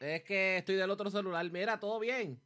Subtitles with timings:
[0.00, 1.48] Es que estoy del otro celular.
[1.50, 2.42] Mira, todo bien.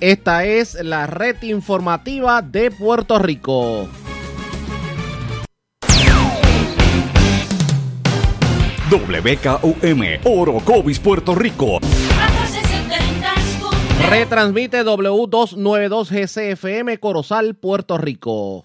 [0.00, 3.86] Esta es la red informativa de Puerto Rico.
[8.90, 11.80] WKUM, Orocovis, Puerto Rico.
[14.08, 18.64] Retransmite W292 GCFM, Corozal, Puerto Rico.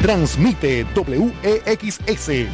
[0.00, 1.98] Transmite WEXS,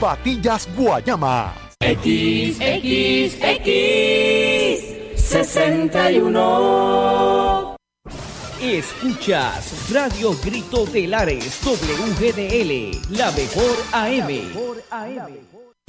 [0.01, 1.53] Patillas, Guayama.
[1.81, 3.45] XXX
[5.17, 7.77] 61
[8.63, 14.31] Escuchas Radio Grito de Lares, WGDL, la mejor AM.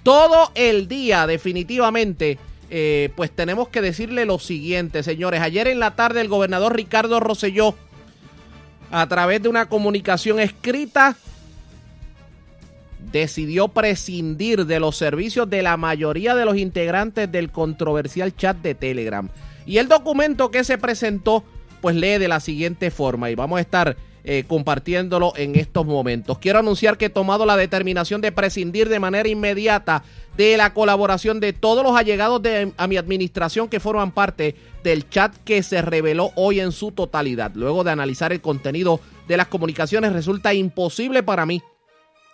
[0.03, 2.38] todo el día, definitivamente,
[2.70, 5.40] eh, pues tenemos que decirle lo siguiente, señores.
[5.40, 7.74] Ayer en la tarde el gobernador Ricardo Rosselló,
[8.90, 11.16] a través de una comunicación escrita,
[13.14, 18.74] decidió prescindir de los servicios de la mayoría de los integrantes del controversial chat de
[18.74, 19.29] Telegram.
[19.66, 21.44] Y el documento que se presentó,
[21.81, 26.38] pues lee de la siguiente forma y vamos a estar eh, compartiéndolo en estos momentos.
[26.38, 30.03] Quiero anunciar que he tomado la determinación de prescindir de manera inmediata
[30.37, 35.09] de la colaboración de todos los allegados de, a mi administración que forman parte del
[35.09, 37.53] chat que se reveló hoy en su totalidad.
[37.55, 38.98] Luego de analizar el contenido
[39.29, 41.62] de las comunicaciones, resulta imposible para mí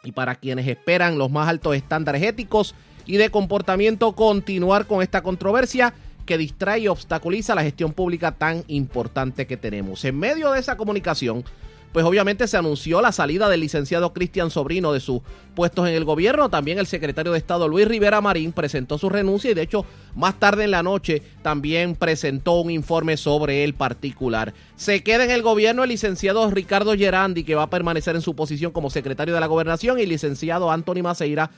[0.02, 2.74] y para quienes esperan los más altos estándares éticos
[3.06, 5.94] y de comportamiento continuar con esta controversia
[6.26, 10.04] que distrae y obstaculiza la gestión pública tan importante que tenemos.
[10.04, 11.44] En medio de esa comunicación,
[11.92, 15.20] pues obviamente se anunció la salida del licenciado Cristian Sobrino de sus
[15.54, 16.48] puestos en el gobierno.
[16.48, 20.38] También el secretario de Estado Luis Rivera Marín presentó su renuncia y de hecho más
[20.38, 24.54] tarde en la noche también presentó un informe sobre el particular.
[24.76, 28.36] Se queda en el gobierno el licenciado Ricardo Gerandi que va a permanecer en su
[28.36, 31.50] posición como secretario de la gobernación y el licenciado Anthony Maceira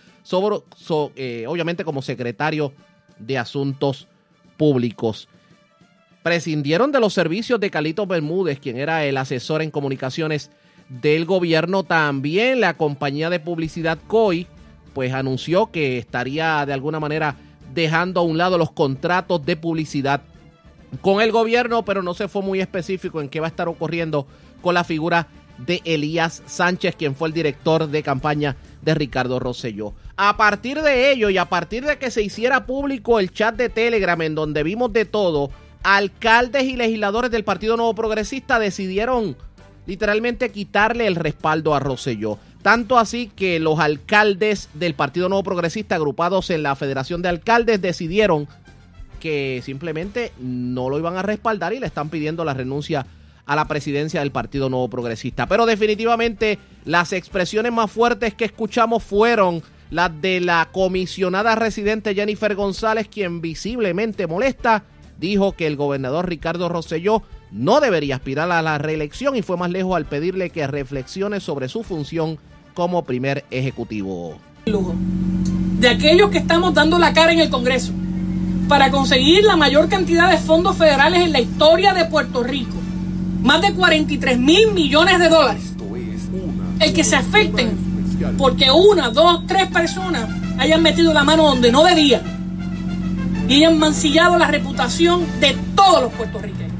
[1.17, 2.73] eh, obviamente como secretario
[3.19, 4.09] de Asuntos
[4.57, 5.29] Públicos
[6.23, 10.51] prescindieron de los servicios de Calito Bermúdez, quien era el asesor en comunicaciones
[10.89, 11.85] del gobierno.
[11.85, 14.47] También la compañía de publicidad COI,
[14.95, 17.37] pues anunció que estaría de alguna manera
[17.75, 20.23] dejando a un lado los contratos de publicidad
[21.01, 24.27] con el gobierno, pero no se fue muy específico en qué va a estar ocurriendo
[24.61, 29.95] con la figura de Elías Sánchez, quien fue el director de campaña de Ricardo Rosselló.
[30.17, 33.69] A partir de ello y a partir de que se hiciera público el chat de
[33.69, 35.51] Telegram en donde vimos de todo,
[35.83, 39.37] alcaldes y legisladores del Partido Nuevo Progresista decidieron
[39.87, 42.39] literalmente quitarle el respaldo a Rosselló.
[42.63, 47.83] Tanto así que los alcaldes del Partido Nuevo Progresista agrupados en la Federación de Alcaldes
[47.83, 48.47] decidieron
[49.19, 53.07] que simplemente no lo iban a respaldar y le están pidiendo la renuncia
[53.47, 55.47] a la presidencia del Partido Nuevo Progresista.
[55.47, 62.55] Pero definitivamente las expresiones más fuertes que escuchamos fueron las de la comisionada residente Jennifer
[62.55, 64.85] González, quien visiblemente molesta,
[65.23, 69.71] dijo que el gobernador Ricardo Rosselló no debería aspirar a la reelección y fue más
[69.71, 72.39] lejos al pedirle que reflexione sobre su función
[72.75, 74.37] como primer ejecutivo.
[75.79, 77.93] De aquellos que estamos dando la cara en el Congreso
[78.69, 82.75] para conseguir la mayor cantidad de fondos federales en la historia de Puerto Rico,
[83.43, 85.73] más de 43 mil millones de dólares,
[86.81, 87.79] el que se afecten
[88.39, 92.32] porque una, dos, tres personas hayan metido la mano donde no debían
[93.53, 96.73] y hayan mancillado la reputación de todos los puertorriqueños.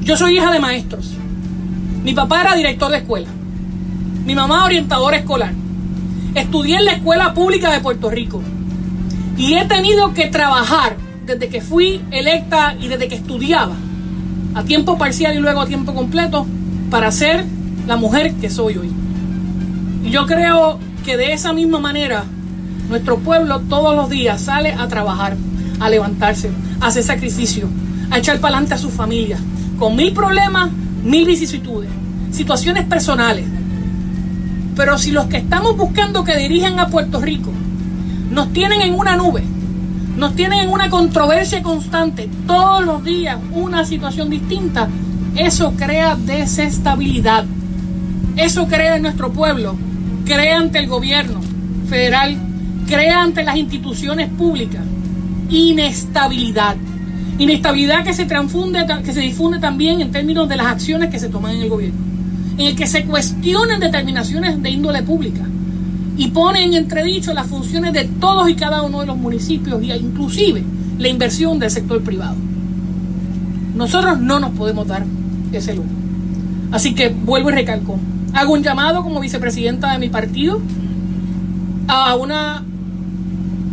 [0.00, 1.10] Yo soy hija de maestros.
[2.02, 3.28] Mi papá era director de escuela.
[4.24, 5.52] Mi mamá orientadora escolar.
[6.34, 8.42] Estudié en la escuela pública de Puerto Rico.
[9.36, 13.74] Y he tenido que trabajar desde que fui electa y desde que estudiaba
[14.54, 16.46] a tiempo parcial y luego a tiempo completo
[16.90, 17.44] para ser
[17.86, 18.90] la mujer que soy hoy.
[20.02, 22.24] Y yo creo que de esa misma manera
[22.88, 25.36] nuestro pueblo todos los días sale a trabajar,
[25.80, 27.68] a levantarse, a hacer sacrificio,
[28.10, 29.38] a echar para adelante a su familia,
[29.78, 30.70] con mil problemas,
[31.04, 31.90] mil vicisitudes,
[32.32, 33.44] situaciones personales,
[34.76, 37.50] pero si los que estamos buscando que dirijan a Puerto Rico
[38.30, 39.42] nos tienen en una nube,
[40.16, 44.88] nos tienen en una controversia constante, todos los días una situación distinta,
[45.36, 47.44] eso crea desestabilidad.
[48.36, 49.76] Eso crea en nuestro pueblo,
[50.24, 51.40] crea ante el gobierno
[51.88, 52.36] federal,
[52.86, 54.82] crea ante las instituciones públicas
[55.48, 56.76] inestabilidad.
[57.38, 61.28] Inestabilidad que se transfunde, que se difunde también en términos de las acciones que se
[61.28, 62.08] toman en el gobierno
[62.58, 65.42] en el que se cuestionan determinaciones de índole pública
[66.16, 69.96] y ponen en entredicho las funciones de todos y cada uno de los municipios e
[69.96, 70.64] inclusive
[70.98, 72.34] la inversión del sector privado.
[73.76, 75.04] Nosotros no nos podemos dar
[75.52, 75.88] ese lujo.
[76.72, 78.00] Así que vuelvo y recalco.
[78.34, 80.60] Hago un llamado como vicepresidenta de mi partido
[81.86, 82.64] a una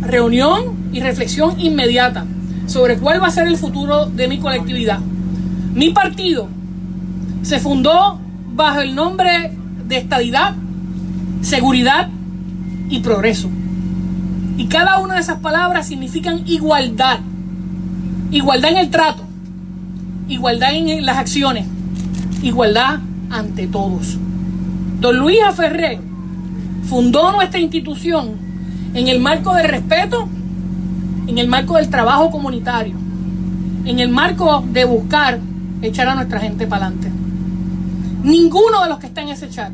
[0.02, 2.24] reunión y reflexión inmediata
[2.66, 4.98] sobre cuál va a ser el futuro de mi colectividad.
[5.74, 6.48] Mi partido
[7.42, 8.18] se fundó
[8.54, 9.52] bajo el nombre
[9.86, 10.54] de estadidad,
[11.42, 12.08] seguridad
[12.88, 13.50] y progreso.
[14.56, 17.20] Y cada una de esas palabras significan igualdad.
[18.30, 19.22] Igualdad en el trato,
[20.28, 21.66] igualdad en las acciones,
[22.42, 24.16] igualdad ante todos.
[25.00, 26.00] Don Luis Ferrer
[26.88, 28.30] fundó nuestra institución
[28.94, 30.26] en el marco del respeto,
[31.26, 32.94] en el marco del trabajo comunitario,
[33.84, 35.38] en el marco de buscar
[35.82, 37.10] echar a nuestra gente para adelante.
[38.22, 39.70] Ninguno de los que está en ese chat,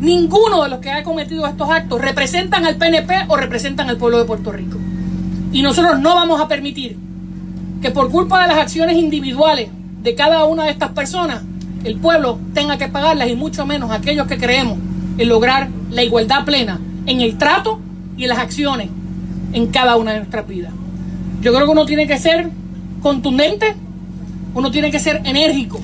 [0.00, 4.18] ninguno de los que ha cometido estos actos representan al PNP o representan al pueblo
[4.18, 4.78] de Puerto Rico.
[5.52, 6.96] Y nosotros no vamos a permitir
[7.80, 9.68] que por culpa de las acciones individuales
[10.02, 11.42] de cada una de estas personas,
[11.84, 14.78] el pueblo tenga que pagarlas y mucho menos aquellos que creemos
[15.18, 17.80] en lograr la igualdad plena en el trato
[18.16, 18.88] y en las acciones
[19.52, 20.72] en cada una de nuestras vidas.
[21.40, 22.50] Yo creo que uno tiene que ser
[23.00, 23.74] contundente,
[24.54, 25.80] uno tiene que ser enérgico,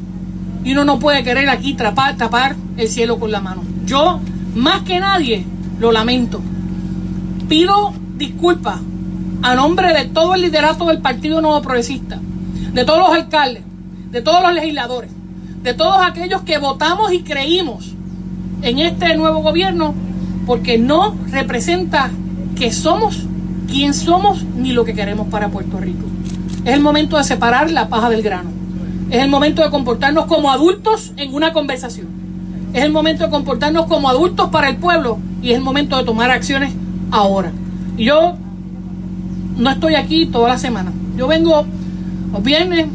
[0.64, 3.62] y uno no puede querer aquí tapar, tapar el cielo con la mano.
[3.86, 4.20] Yo,
[4.54, 5.44] más que nadie,
[5.80, 6.40] lo lamento.
[7.48, 8.80] Pido disculpas
[9.42, 12.18] a nombre de todo el liderato del Partido Nuevo Progresista,
[12.72, 13.62] de todos los alcaldes,
[14.10, 15.10] de todos los legisladores,
[15.62, 17.94] de todos aquellos que votamos y creímos
[18.62, 19.94] en este nuevo gobierno,
[20.46, 22.10] porque no representa
[22.56, 23.22] que somos
[23.68, 26.04] quien somos ni lo que queremos para Puerto Rico.
[26.64, 28.50] Es el momento de separar la paja del grano.
[29.10, 32.08] Es el momento de comportarnos como adultos en una conversación.
[32.72, 36.04] Es el momento de comportarnos como adultos para el pueblo y es el momento de
[36.04, 36.72] tomar acciones
[37.10, 37.52] ahora.
[37.96, 38.34] yo
[39.56, 40.92] no estoy aquí toda la semana.
[41.16, 41.66] Yo vengo
[42.32, 42.86] los viernes,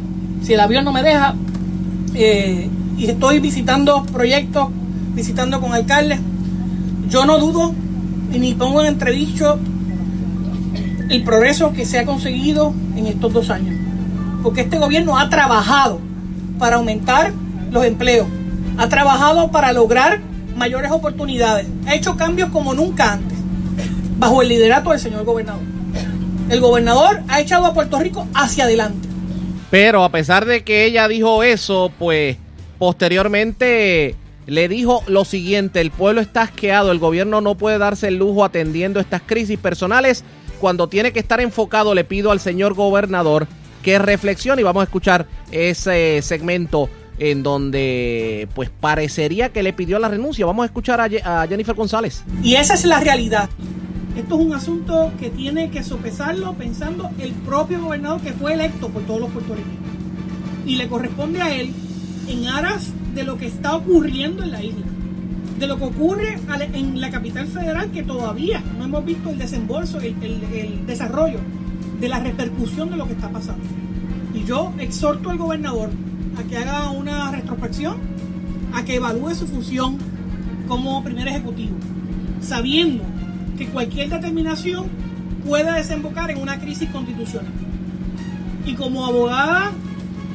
[0.43, 1.35] si el avión no me deja,
[2.13, 4.69] eh, y estoy visitando proyectos,
[5.13, 6.19] visitando con alcaldes.
[7.09, 7.73] Yo no dudo
[8.31, 9.59] y ni pongo en entredicho
[11.09, 13.83] el progreso que se ha conseguido en estos dos años
[14.43, 15.99] porque este gobierno ha trabajado
[16.59, 17.31] para aumentar
[17.71, 18.27] los empleos,
[18.77, 20.19] ha trabajado para lograr
[20.55, 23.37] mayores oportunidades, ha hecho cambios como nunca antes,
[24.17, 25.63] bajo el liderato del señor gobernador.
[26.49, 29.07] El gobernador ha echado a Puerto Rico hacia adelante.
[29.71, 32.37] Pero a pesar de que ella dijo eso, pues
[32.77, 38.17] posteriormente le dijo lo siguiente, el pueblo está asqueado, el gobierno no puede darse el
[38.17, 40.23] lujo atendiendo estas crisis personales.
[40.59, 43.47] Cuando tiene que estar enfocado, le pido al señor gobernador
[43.81, 46.89] que reflexione y vamos a escuchar ese segmento
[47.19, 50.45] en donde pues parecería que le pidió la renuncia.
[50.45, 52.23] Vamos a escuchar a, Jennifer González.
[52.41, 53.49] Y esa es la realidad.
[54.17, 58.89] Esto es un asunto que tiene que sopesarlo pensando el propio gobernador que fue electo
[58.89, 59.79] por todos los puertorriqueños.
[60.65, 61.73] Y le corresponde a él,
[62.27, 64.85] en aras de lo que está ocurriendo en la isla,
[65.59, 66.39] de lo que ocurre
[66.73, 71.39] en la capital federal, que todavía no hemos visto el desembolso, el, el desarrollo
[71.99, 73.63] de la repercusión de lo que está pasando.
[74.33, 75.89] Y yo exhorto al gobernador
[76.37, 77.97] a que haga una retrospección,
[78.73, 79.97] a que evalúe su función
[80.67, 81.75] como primer ejecutivo,
[82.41, 83.03] sabiendo
[83.57, 84.87] que cualquier determinación
[85.45, 87.51] puede desembocar en una crisis constitucional.
[88.65, 89.71] Y como abogada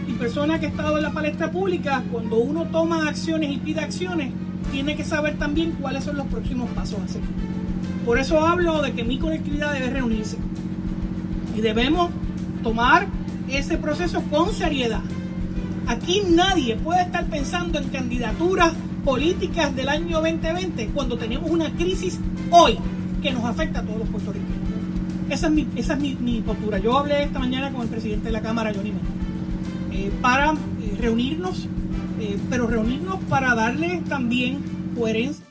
[0.06, 3.80] y persona que ha estado en la palestra pública, cuando uno toma acciones y pide
[3.80, 4.32] acciones,
[4.72, 7.22] tiene que saber también cuáles son los próximos pasos a hacer.
[8.04, 10.36] Por eso hablo de que mi colectividad debe reunirse
[11.56, 12.10] y debemos
[12.62, 13.06] tomar
[13.48, 15.02] ese proceso con seriedad.
[15.86, 22.18] Aquí nadie puede estar pensando en candidaturas políticas del año 2020 cuando tenemos una crisis
[22.50, 22.78] hoy
[23.22, 24.58] que nos afecta a todos los puertorriqueños.
[25.30, 26.78] Esa es mi, postura.
[26.78, 28.92] Yo hablé esta mañana con el presidente de la Cámara, Johnny
[29.92, 31.66] eh, para eh, reunirnos,
[32.28, 34.62] eh, pero reunirnos para darle también
[34.96, 35.44] coherencia.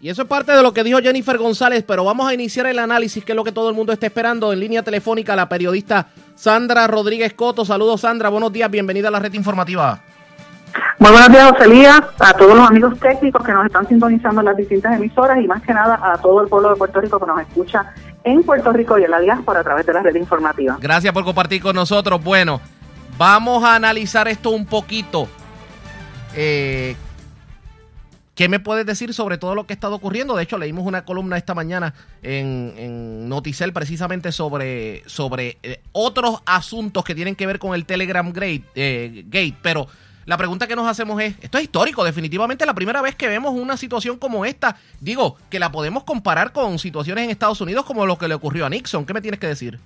[0.00, 2.80] Y eso es parte de lo que dijo Jennifer González, pero vamos a iniciar el
[2.80, 4.52] análisis, que es lo que todo el mundo está esperando.
[4.52, 7.64] En línea telefónica, la periodista Sandra Rodríguez Coto.
[7.64, 8.28] Saludos, Sandra.
[8.28, 8.68] Buenos días.
[8.68, 10.00] Bienvenida a la red informativa.
[10.98, 14.46] Muy buenos días, José Lía, a todos los amigos técnicos que nos están sintonizando en
[14.46, 17.26] las distintas emisoras y más que nada a todo el pueblo de Puerto Rico que
[17.26, 17.92] nos escucha
[18.24, 20.78] en Puerto Rico y en la diáspora a través de la red informativa.
[20.80, 22.22] Gracias por compartir con nosotros.
[22.22, 22.60] Bueno,
[23.18, 25.28] vamos a analizar esto un poquito.
[26.34, 26.96] Eh,
[28.34, 30.34] ¿Qué me puedes decir sobre todo lo que ha estado ocurriendo?
[30.34, 31.92] De hecho, leímos una columna esta mañana
[32.22, 37.84] en, en Noticel precisamente sobre, sobre eh, otros asuntos que tienen que ver con el
[37.84, 39.56] Telegram Gate, eh, Gate.
[39.60, 39.86] Pero
[40.24, 43.52] la pregunta que nos hacemos es, esto es histórico, definitivamente la primera vez que vemos
[43.52, 48.06] una situación como esta, digo, que la podemos comparar con situaciones en Estados Unidos como
[48.06, 49.04] lo que le ocurrió a Nixon.
[49.04, 49.78] ¿Qué me tienes que decir?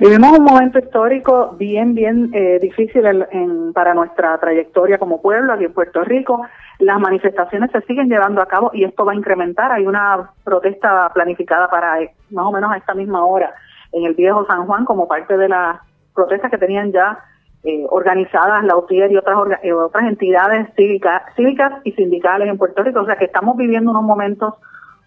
[0.00, 3.02] Vivimos un momento histórico bien, bien eh, difícil
[3.74, 6.42] para nuestra trayectoria como pueblo aquí en Puerto Rico.
[6.78, 9.72] Las manifestaciones se siguen llevando a cabo y esto va a incrementar.
[9.72, 13.52] Hay una protesta planificada para eh, más o menos a esta misma hora
[13.90, 15.80] en el viejo San Juan como parte de las
[16.14, 17.18] protestas que tenían ya
[17.64, 19.36] eh, organizadas la UTIER y otras,
[19.84, 23.00] otras entidades cívicas, cívicas y sindicales en Puerto Rico.
[23.00, 24.54] O sea que estamos viviendo unos momentos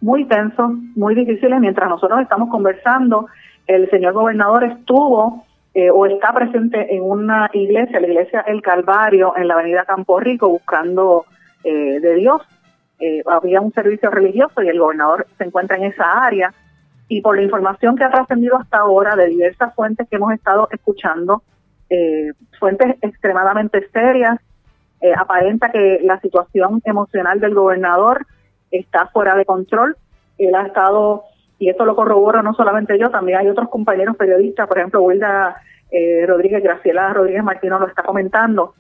[0.02, 3.28] muy tensos, muy difíciles mientras nosotros estamos conversando
[3.76, 9.34] el señor gobernador estuvo eh, o está presente en una iglesia, la iglesia El Calvario,
[9.38, 11.26] en la avenida Campo Rico, buscando
[11.64, 12.42] eh, de Dios.
[13.00, 16.54] Eh, había un servicio religioso y el gobernador se encuentra en esa área.
[17.08, 20.68] Y por la información que ha trascendido hasta ahora de diversas fuentes que hemos estado
[20.72, 21.44] escuchando,
[22.58, 24.40] fuentes extremadamente serias,
[25.18, 28.26] aparenta que la situación emocional del gobernador
[28.72, 29.98] está fuera de control.
[30.38, 31.26] Él ha estado
[31.62, 35.62] y esto lo corroboro no solamente yo, también hay otros compañeros periodistas, por ejemplo, Wilda
[35.92, 38.74] eh, Rodríguez, Graciela Rodríguez Martino lo está comentando,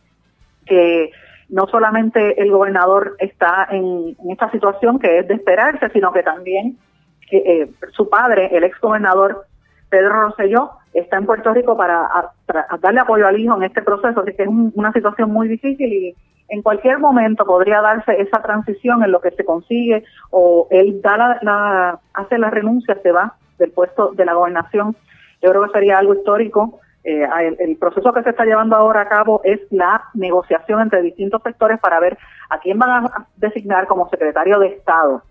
[0.65, 1.11] que
[1.49, 6.79] no solamente el gobernador está en, esta situación que es de esperarse, sino que también
[7.31, 9.45] eh, su padre, el ex gobernador
[9.87, 12.09] Pedro Rosselló, está en Puerto Rico para
[12.81, 16.15] darle apoyo al hijo en este proceso, así que es una situación muy difícil y
[16.51, 21.39] en cualquier momento podría darse esa transición en lo que se consigue o él da
[21.41, 24.97] la, hace la renuncia, se va del puesto de la gobernación.
[25.41, 26.81] Yo creo que sería algo histórico.
[27.05, 27.25] Eh,
[27.57, 31.79] el, proceso que se está llevando ahora a cabo es la negociación entre distintos sectores
[31.79, 32.17] para ver
[32.49, 35.23] a quién van a designar como secretario de Estado.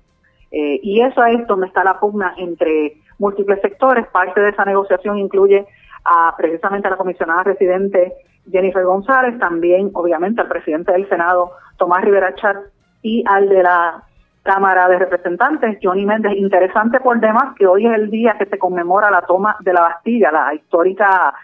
[0.51, 4.07] Eh, y eso es donde está la pugna entre múltiples sectores.
[4.07, 5.67] Parte de esa negociación incluye
[6.03, 8.15] a precisamente a la comisionada residente
[8.51, 12.57] Jennifer González, también obviamente al presidente del Senado, Tomás Rivera Chat,
[13.03, 14.03] y al de la
[14.43, 16.33] Cámara de Representantes, Johnny Méndez.
[16.37, 19.83] Interesante por demás que hoy es el día que se conmemora la toma de la
[19.83, 21.35] Bastilla, la histórica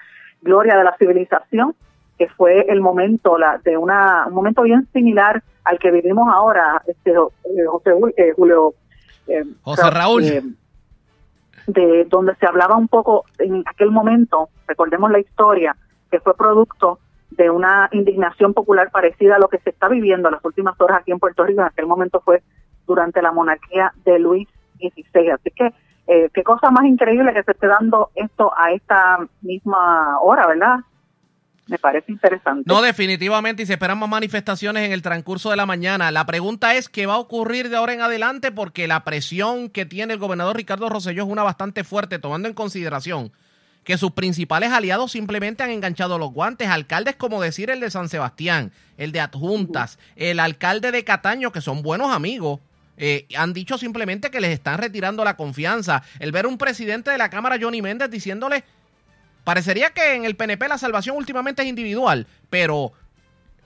[0.41, 1.75] gloria de la civilización,
[2.19, 6.83] que fue el momento la, de una, un momento bien similar al que vivimos ahora,
[6.87, 8.75] este, eh, José, eh, Julio.
[9.27, 10.23] Eh, José Raúl.
[11.67, 15.77] de donde se hablaba un poco en aquel momento, recordemos la historia,
[16.17, 16.99] que fue producto
[17.31, 21.01] de una indignación popular parecida a lo que se está viviendo en las últimas horas
[21.01, 21.61] aquí en Puerto Rico.
[21.61, 22.43] En aquel momento fue
[22.87, 24.49] durante la monarquía de Luis
[24.79, 25.31] XVI.
[25.31, 25.75] Así que
[26.07, 30.79] eh, qué cosa más increíble que se esté dando esto a esta misma hora, ¿verdad?
[31.67, 32.63] Me parece interesante.
[32.65, 36.13] No, definitivamente, y se esperan más manifestaciones en el transcurso de la mañana.
[36.13, 39.85] La pregunta es qué va a ocurrir de ahora en adelante, porque la presión que
[39.85, 43.33] tiene el gobernador Ricardo Rosselló es una bastante fuerte, tomando en consideración
[43.87, 46.69] que sus principales aliados simplemente han enganchado los guantes.
[46.69, 51.61] Alcaldes como decir el de San Sebastián, el de Adjuntas, el alcalde de Cataño, que
[51.61, 52.59] son buenos amigos,
[52.97, 56.03] eh, han dicho simplemente que les están retirando la confianza.
[56.19, 58.65] El ver un presidente de la Cámara, Johnny Méndez, diciéndole,
[59.45, 62.93] parecería que en el PNP la salvación últimamente es individual, pero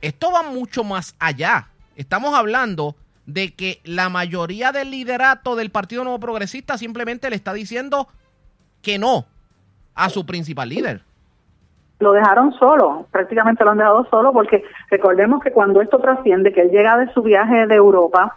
[0.02, 1.70] esto va mucho más allá.
[1.96, 7.54] Estamos hablando de que la mayoría del liderato del Partido Nuevo Progresista simplemente le está
[7.54, 8.06] diciendo
[8.82, 9.26] que no
[10.00, 11.02] a su principal líder.
[11.98, 16.62] Lo dejaron solo, prácticamente lo han dejado solo porque recordemos que cuando esto trasciende, que
[16.62, 18.34] él llega de su viaje de Europa,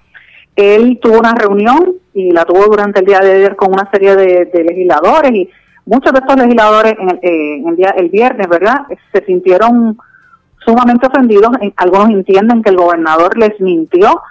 [0.55, 4.15] él tuvo una reunión y la tuvo durante el día de ayer con una serie
[4.15, 5.49] de, legisladores y
[5.85, 8.81] muchos de estos legisladores en el, eh, el, día, el viernes, ¿verdad?
[9.13, 9.97] Se sintieron
[10.65, 11.51] sumamente ofendidos.
[11.77, 14.21] Algunos entienden que el gobernador les mintió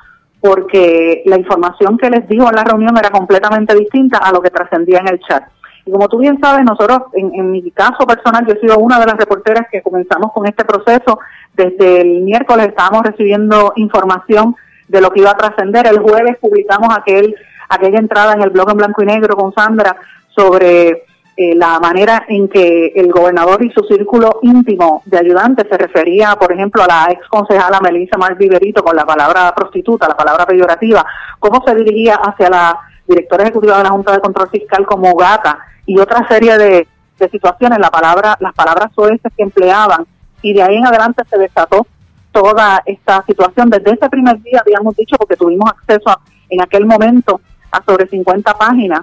[0.41, 4.51] porque la información que les dijo en la reunión era completamente distinta a lo que
[4.51, 5.45] trascendía en el chat.
[5.85, 9.07] Y como tú bien sabes, nosotros, en, mi caso personal, yo he sido una de
[9.07, 11.19] las reporteras que comenzamos con este proceso.
[11.55, 14.55] Desde el miércoles estábamos recibiendo información
[14.87, 15.87] de lo que iba a trascender.
[15.87, 17.35] El jueves publicamos aquel,
[17.69, 19.97] aquella entrada en el blog en blanco y negro con Sandra
[20.29, 21.05] sobre
[21.37, 26.37] eh, la manera en que el gobernador y su círculo íntimo de ayudantes se refería,
[26.39, 30.47] por ejemplo, a la ex concejala Melissa Mar Viverito con la palabra prostituta, la palabra
[30.47, 31.05] peyorativa,
[31.41, 35.59] cómo se dirigía hacia la directora ejecutiva de la Junta de Control Fiscal como gata
[35.93, 36.89] y otra serie de,
[37.31, 40.07] situaciones, la palabra, las palabras soeces que empleaban,
[40.41, 41.87] y de ahí en adelante se desató
[42.33, 43.71] toda esta situación.
[43.71, 48.55] Desde ese primer día habíamos dicho, porque tuvimos acceso en aquel momento a sobre 50
[48.55, 49.03] páginas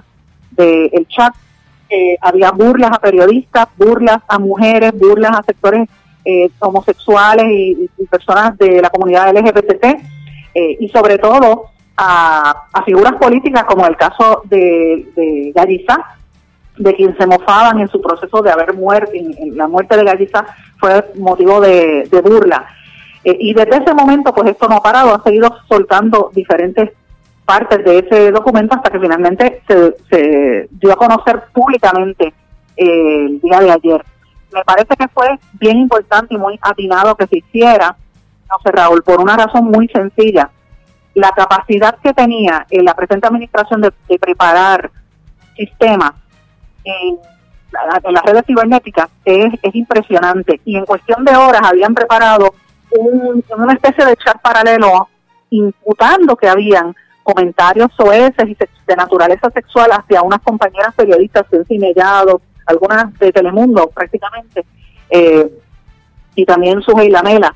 [0.50, 1.32] del chat,
[2.20, 5.88] había burlas a periodistas, burlas a mujeres, burlas a sectores
[6.24, 9.84] eh, homosexuales y, personas de la comunidad LGBT,
[10.54, 15.52] eh, y sobre todo a, figuras políticas como el caso de, de
[16.80, 20.46] de quien se mofaban en su proceso de haber muerto, en, la muerte de Galiza
[20.78, 22.66] fue motivo de, burla.
[23.22, 26.90] Eh, y desde ese momento, pues esto no ha parado, ha seguido soltando diferentes
[27.44, 32.32] partes de ese documento hasta que finalmente se, dio a conocer públicamente
[32.76, 34.04] eh, el día de ayer.
[34.54, 37.94] Me parece que fue bien importante y muy atinado que se hiciera,
[38.48, 40.50] no sé Raúl, por una razón muy sencilla.
[41.14, 44.90] La capacidad que tenía en la presente administración de, de preparar
[45.56, 46.12] sistemas
[46.90, 47.18] en,
[48.12, 50.60] las redes cibernéticas es, es impresionante.
[50.64, 52.54] Y en cuestión de horas habían preparado
[53.56, 55.08] una especie de chat paralelo
[55.50, 61.78] imputando que habían comentarios soeces y de naturaleza sexual hacia unas compañeras periodistas, Ceci
[62.66, 64.64] algunas de Telemundo prácticamente,
[65.10, 65.50] eh,
[66.34, 67.54] y también su Lamela.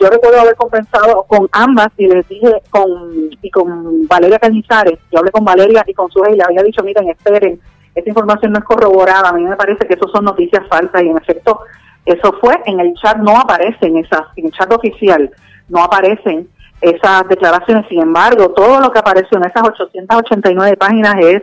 [0.00, 5.18] Yo recuerdo haber compensado con ambas y les dije con y con Valeria Cañizares, yo
[5.18, 7.60] hablé con Valeria y con su le había dicho, miren, esperen,
[7.98, 11.08] esa información no es corroborada, a mí me parece que eso son noticias falsas y
[11.08, 11.60] en efecto
[12.04, 15.30] eso fue, en el chat no aparecen esas, en el chat oficial
[15.68, 16.48] no aparecen
[16.80, 21.42] esas declaraciones, sin embargo, todo lo que apareció en esas 889 páginas es,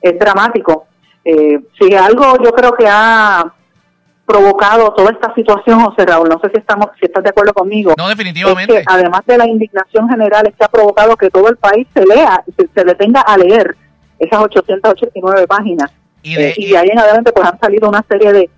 [0.00, 0.86] es dramático.
[1.24, 3.52] Eh, si algo yo creo que ha
[4.24, 7.94] provocado toda esta situación, José Raúl, no sé si estamos, si estás de acuerdo conmigo.
[7.98, 8.84] No, definitivamente.
[8.86, 12.42] además de la indignación general, es que ha provocado que todo el país se lea,
[12.56, 13.76] se, se detenga a leer
[14.20, 15.90] esas 889 páginas.
[16.22, 18.50] Y de, eh, ahí en adelante pues han salido una serie de,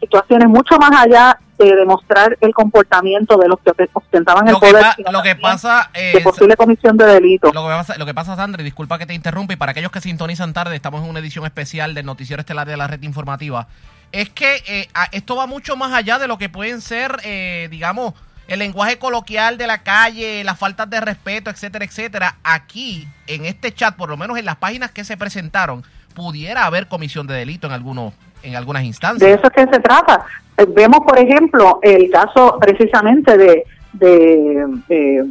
[0.00, 4.84] situaciones mucho más allá de demostrar el comportamiento de los que ostentaban el poder.
[5.10, 7.50] lo que pasa de posible comisión de delito.
[7.52, 10.00] Lo que pasa, lo que pasa, Sandra, disculpa que te interrumpa, y para aquellos que
[10.00, 13.66] sintonizan tarde, estamos en una edición especial del Noticiero Estelar de la Red Informativa.
[14.12, 18.14] Es que eh, esto va mucho más allá de lo que pueden ser, eh, digamos,
[18.50, 22.36] el lenguaje coloquial de la calle, las faltas de respeto, etcétera, etcétera.
[22.42, 25.84] Aquí, en este chat, por lo menos en las páginas que se presentaron,
[26.16, 29.20] pudiera haber comisión de delito en algunos en algunas instancias.
[29.20, 30.24] De eso es que se trata.
[30.56, 35.24] Eh, vemos, por ejemplo, el caso precisamente de, de,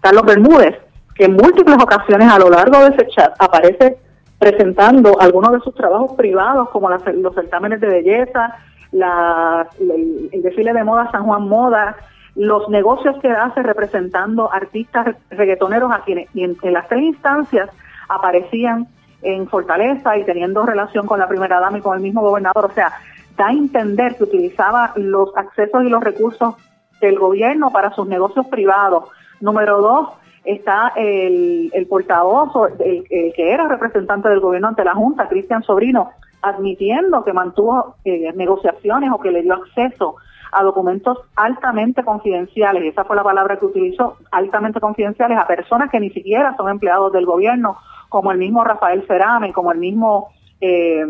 [0.00, 0.76] Carlos Bermúdez,
[1.14, 3.96] que en múltiples ocasiones a lo largo de ese chat aparece
[4.38, 8.58] presentando algunos de sus trabajos privados, como los certámenes de belleza,
[8.92, 11.96] el, desfile de moda San Juan Moda,
[12.34, 17.70] los negocios que hace representando artistas reggaetoneros a quienes en, las tres instancias
[18.08, 18.86] aparecían
[19.22, 22.66] en Fortaleza y teniendo relación con la primera dama y con el mismo gobernador.
[22.66, 22.92] O sea,
[23.36, 26.56] da a entender que utilizaba los accesos y los recursos
[27.00, 29.04] del gobierno para sus negocios privados.
[29.40, 30.08] Número dos,
[30.44, 36.10] está el, el portavoz, el, que era representante del gobierno ante la Junta, Cristian Sobrino,
[36.42, 40.16] admitiendo que mantuvo eh, negociaciones o que le dio acceso
[40.50, 45.90] a documentos altamente confidenciales, y esa fue la palabra que utilizó, altamente confidenciales, a personas
[45.90, 47.78] que ni siquiera son empleados del gobierno,
[48.10, 50.28] como el mismo Rafael Cerame, como el mismo...
[50.60, 51.06] Eh,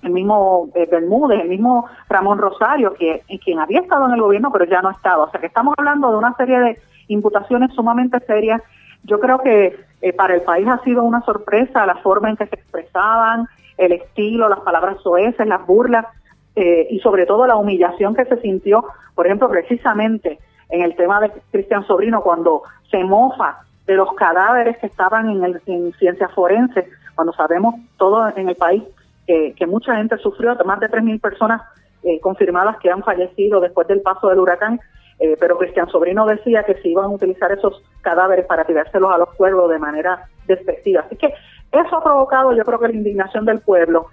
[0.00, 4.52] el mismo eh, Bermúdez, el mismo Ramón Rosario, que quien había estado en el gobierno
[4.52, 5.24] pero ya no estaba.
[5.24, 6.78] O sea que estamos hablando de una serie de
[7.08, 8.62] imputaciones sumamente serias.
[9.02, 9.74] Yo creo que
[10.16, 13.48] para el país ha sido una sorpresa la forma en que se expresaban,
[13.78, 16.06] el estilo, las palabras soeces, las burlas
[16.54, 21.20] eh, y sobre todo la humillación que se sintió, por ejemplo, precisamente en el tema
[21.20, 26.30] de Cristian Sobrino, cuando se mofa de los cadáveres que estaban en, el, en ciencias
[26.32, 28.82] forenses, cuando sabemos todo en el país
[29.26, 31.60] que mucha gente sufrió, más de 3.000 personas
[32.04, 34.80] eh, confirmadas que han fallecido después del paso del huracán,
[35.18, 39.18] eh, pero Cristian Sobrino decía que se iban a utilizar esos cadáveres para tirárselos a
[39.18, 41.00] los pueblos de manera despectiva.
[41.00, 41.34] Así que
[41.72, 44.06] eso ha provocado yo creo que la indignación del pueblo.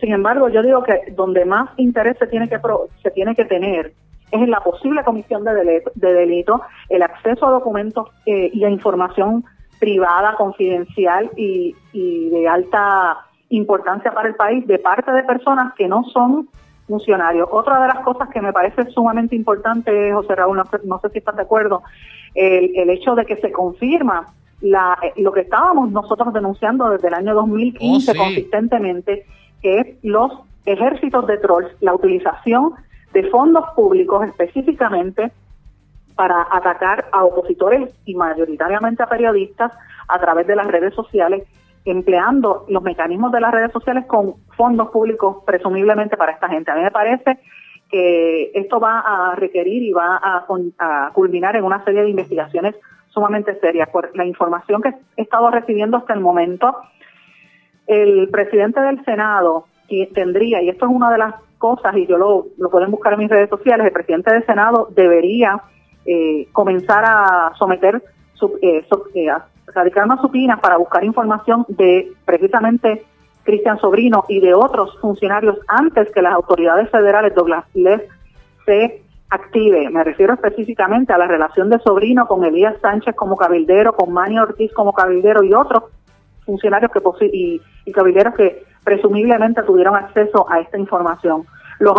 [0.00, 2.58] Sin embargo, yo digo que donde más interés se tiene que,
[3.02, 3.92] se tiene que tener
[4.30, 8.64] es en la posible comisión de delito, de delito el acceso a documentos eh, y
[8.64, 9.44] a información
[9.78, 13.18] privada, confidencial y, y de alta
[13.50, 16.48] importancia para el país de parte de personas que no son
[16.86, 17.48] funcionarios.
[17.50, 21.36] Otra de las cosas que me parece sumamente importante, José Raúl, no, sé si estás
[21.36, 21.82] de acuerdo,
[22.34, 27.34] el, hecho de que se confirma la, lo que estábamos nosotros denunciando desde el año
[27.34, 29.26] 2015 consistentemente,
[29.62, 30.32] que es los
[30.66, 32.72] ejércitos de trolls, la utilización
[33.12, 35.32] de fondos públicos específicamente
[36.16, 39.72] para atacar a opositores y mayoritariamente a periodistas
[40.08, 41.44] a través de las redes sociales
[41.84, 46.70] empleando los mecanismos de las redes sociales con fondos públicos presumiblemente para esta gente.
[46.70, 47.38] A mí me parece
[47.90, 52.74] que esto va a requerir y va a, culminar en una serie de investigaciones
[53.14, 53.88] sumamente serias.
[53.88, 56.76] Por la información que he estado recibiendo hasta el momento,
[57.86, 59.66] el presidente del Senado
[60.12, 63.20] tendría, y esto es una de las cosas, y yo lo, lo pueden buscar en
[63.20, 65.62] mis redes sociales, el presidente del Senado debería
[66.04, 68.02] eh, comenzar a someter
[68.34, 68.84] su, eh,
[69.14, 69.28] eh,
[69.74, 73.04] radicar más supinas para buscar información de precisamente
[73.44, 78.02] Cristian Sobrino y de otros funcionarios antes que las autoridades federales Douglas Les
[78.66, 79.90] se active.
[79.90, 84.38] Me refiero específicamente a la relación de Sobrino con Elías Sánchez como cabildero, con Manny
[84.38, 85.84] Ortiz como cabildero y otros
[86.44, 91.44] funcionarios que y, y cabilderos que presumiblemente tuvieron acceso a esta información.
[91.78, 91.94] Los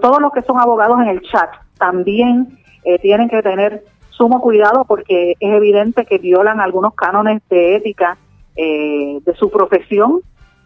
[0.00, 4.84] todos los que son abogados en el chat también eh, tienen que tener sumo cuidado
[4.84, 8.16] porque es evidente que violan algunos cánones de ética
[8.56, 10.20] eh, de su profesión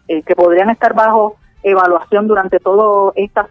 [0.07, 3.47] eh, que podrían estar bajo evaluación durante todo esta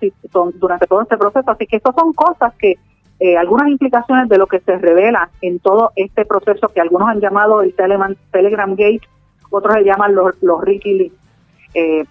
[0.54, 1.50] durante todo este proceso.
[1.50, 2.76] Así que estas son cosas que
[3.20, 7.20] eh, algunas implicaciones de lo que se revela en todo este proceso que algunos han
[7.20, 9.02] llamado el Telegram, Telegram Gate
[9.50, 11.12] otros le llaman los, los Ricky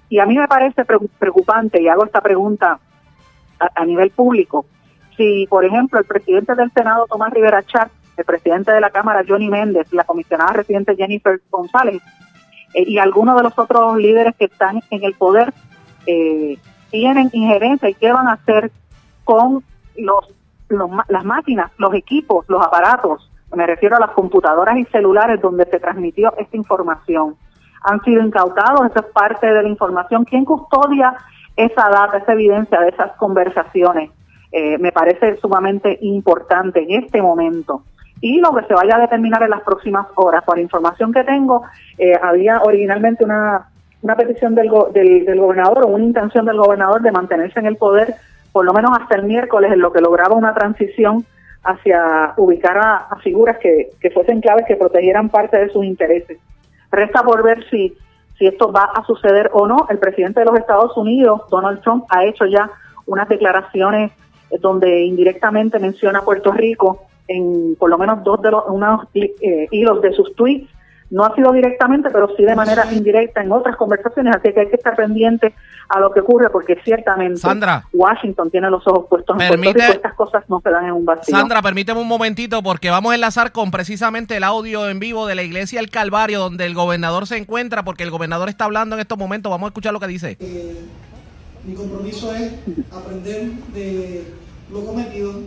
[0.09, 2.79] y a mí me parece preocupante y hago esta pregunta
[3.59, 4.65] a nivel público
[5.17, 9.23] si, por ejemplo, el presidente del Senado, Tomás Rivera Chat, el presidente de la Cámara,
[9.27, 12.01] Johnny Méndez, la comisionada residente Jennifer González,
[12.73, 15.53] eh, y algunos de los otros líderes que están en el poder
[16.07, 16.57] eh,
[16.89, 18.71] tienen injerencia y qué van a hacer
[19.23, 19.63] con
[19.97, 20.33] los,
[21.09, 25.79] las máquinas, los equipos, los aparatos, me refiero a las computadoras y celulares donde se
[25.79, 27.35] transmitió esta información.
[27.83, 30.25] Han sido incautados, esa es parte de la información.
[30.25, 31.15] ¿Quién custodia
[31.55, 34.11] esa data, esa evidencia de esas conversaciones?
[34.51, 37.83] Eh, me parece sumamente importante en este momento.
[38.19, 40.43] Y lo que se vaya a determinar en las próximas horas.
[40.43, 41.63] Por información que tengo,
[41.97, 43.69] eh, había originalmente una,
[44.01, 48.15] una petición del, del, gobernador o una intención del gobernador de mantenerse en el poder
[48.51, 51.25] por lo menos hasta el miércoles, en lo que lograba una transición
[51.63, 56.39] hacia ubicar a, figuras que, que, fuesen claves que protegieran parte de sus intereses.
[56.91, 57.95] Resta por ver si,
[58.37, 59.85] si esto va a suceder o no.
[59.89, 62.71] El presidente de los Estados Unidos, Donald Trump, ha hecho ya
[63.05, 64.11] unas declaraciones
[64.59, 69.67] donde indirectamente menciona a Puerto Rico en por lo menos dos de los unos eh,
[69.71, 70.69] hilos de sus tweets.
[71.09, 74.67] No ha sido directamente, pero sí de manera indirecta en otras conversaciones, así que hay
[74.67, 75.53] que estar pendiente
[75.87, 77.39] a lo que ocurre porque ciertamente
[77.93, 81.05] Washington tiene los ojos puestos en Puerto Rico, estas cosas no se dan en un
[81.05, 81.35] vacío.
[81.35, 85.35] Sandra, permíteme un momentito porque vamos a enlazar con precisamente el audio en vivo de
[85.35, 89.01] la iglesia El Calvario donde el gobernador se encuentra porque el gobernador está hablando en
[89.01, 90.37] estos momentos, vamos a escuchar lo que dice.
[90.41, 90.81] Eh,
[91.65, 92.53] mi compromiso es
[92.91, 94.25] aprender de
[94.71, 95.41] lo cometido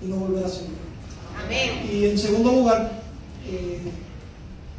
[0.00, 0.74] y no volver a hacerlo.
[1.44, 1.70] Amén.
[1.90, 2.92] Y en segundo lugar,
[3.48, 3.80] eh,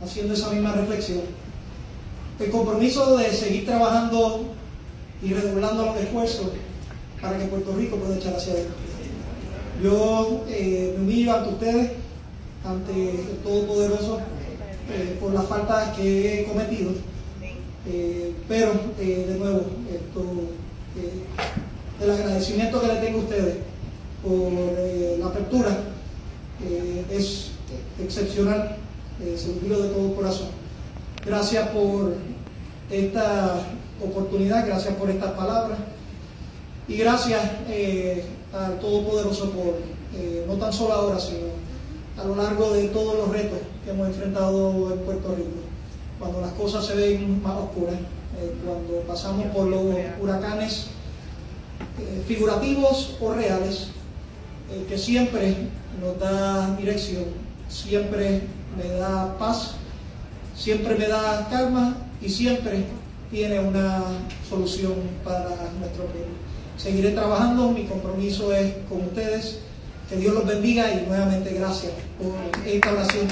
[0.03, 1.21] haciendo esa misma reflexión,
[2.39, 4.45] el compromiso de seguir trabajando
[5.21, 6.47] y redoblando los esfuerzos
[7.21, 8.77] para que Puerto Rico pueda echar hacia adelante.
[9.81, 11.91] Yo eh, me humillo ante ustedes
[12.65, 14.19] ante el Todopoderoso
[15.19, 16.91] por la falta que he cometido.
[18.47, 19.65] pero, de nuevo,
[22.01, 23.55] el agradecimiento que le tengo a ustedes
[24.21, 24.51] por
[25.19, 25.77] la apertura
[27.11, 27.51] es
[28.01, 28.77] excepcional,
[29.19, 30.47] se lo de todo corazón.
[31.25, 32.15] Gracias por
[32.89, 33.55] esta
[34.03, 35.79] oportunidad, gracias por estas palabras
[36.87, 39.79] y gracias eh, al Todopoderoso por,
[40.15, 41.47] eh, no tan solo ahora, sino
[42.21, 45.49] a lo largo de todos los retos que hemos enfrentado en Puerto Rico,
[46.19, 49.83] cuando las cosas se ven más oscuras, eh, cuando pasamos por los
[50.21, 50.87] huracanes
[52.27, 53.87] figurativos o reales,
[54.89, 55.55] que siempre
[56.01, 57.25] nos da dirección,
[57.69, 58.41] siempre
[58.77, 59.75] me da paz,
[60.55, 62.85] siempre me da calma y siempre
[63.31, 64.01] tiene una
[64.47, 64.93] solución
[65.23, 65.49] para
[65.79, 66.33] nuestro pueblo.
[66.77, 69.59] Seguiré trabajando, mi compromiso es con ustedes.
[70.09, 73.27] Que Dios los bendiga y nuevamente gracias por esta oración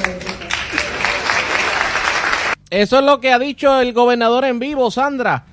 [2.69, 5.45] Eso es lo que ha dicho el gobernador en vivo, Sandra.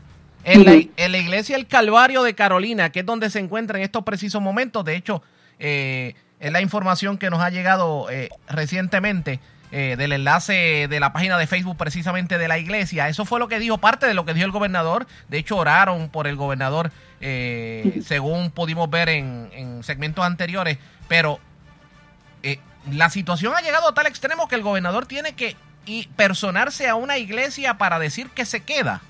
[0.45, 3.85] En la, en la, iglesia El Calvario de Carolina, que es donde se encuentra en
[3.85, 4.85] estos precisos momentos.
[4.85, 5.23] De hecho,
[5.59, 9.41] eh, es la información que nos ha llegado eh, recientemente.
[9.71, 13.09] Eh, del enlace de la página de Facebook precisamente de la iglesia.
[13.09, 15.07] Eso fue lo que dijo, parte de lo que dijo el gobernador.
[15.29, 16.91] De hecho, oraron por el gobernador,
[17.21, 20.79] eh, según pudimos ver en, segmentos anteriores.
[21.07, 21.39] Pero
[22.43, 22.61] eh,
[22.91, 25.55] la situación ha llegado a tal extremo que el gobernador tiene que
[26.17, 29.03] personarse a una iglesia para decir que se queda.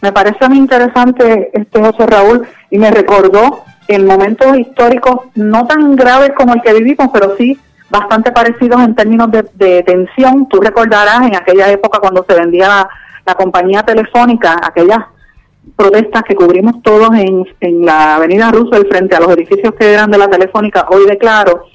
[0.00, 5.94] Me parece muy interesante este José Raúl y me recordó el momento histórico no tan
[5.94, 7.60] grave como el que vivimos, pero sí
[7.94, 10.48] bastante parecidos en términos de, tensión.
[10.48, 12.88] Tú recordarás en aquella época cuando se vendía
[13.24, 14.98] la, compañía telefónica, aquellas
[15.76, 20.10] protestas que cubrimos todos en, en la avenida Roosevelt frente a los edificios que eran
[20.10, 21.66] de la telefónica, hoy de Claro,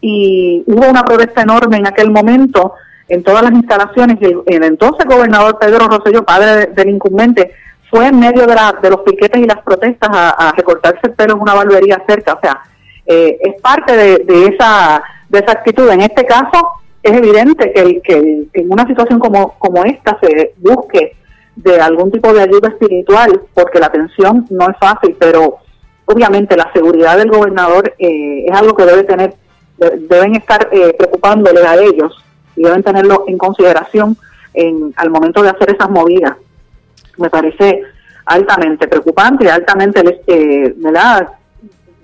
[0.00, 2.72] y hubo una protesta enorme en aquel momento
[3.08, 7.52] en todas las instalaciones y el, entonces gobernador Pedro Rosselló, padre del incumbente,
[7.90, 11.34] fue en medio de, la, de los piquetes y las protestas a, recortarse el pelo
[11.34, 12.34] en una barbería cerca.
[12.34, 12.60] O sea,
[13.06, 15.88] eh, es parte de, de esa de esa actitud.
[15.90, 16.70] En este caso,
[17.02, 21.16] es evidente que, que en una situación como, como esta se busque
[21.56, 25.58] de algún tipo de ayuda espiritual, porque la atención no es fácil, pero
[26.04, 29.34] obviamente la seguridad del gobernador eh, es algo que debe tener,
[29.76, 32.24] deben estar eh, preocupándoles a ellos
[32.56, 34.16] y deben tenerlo en consideración
[34.54, 36.36] en, al momento de hacer esas movidas.
[37.18, 37.82] Me parece
[38.24, 40.74] altamente preocupante y altamente eh.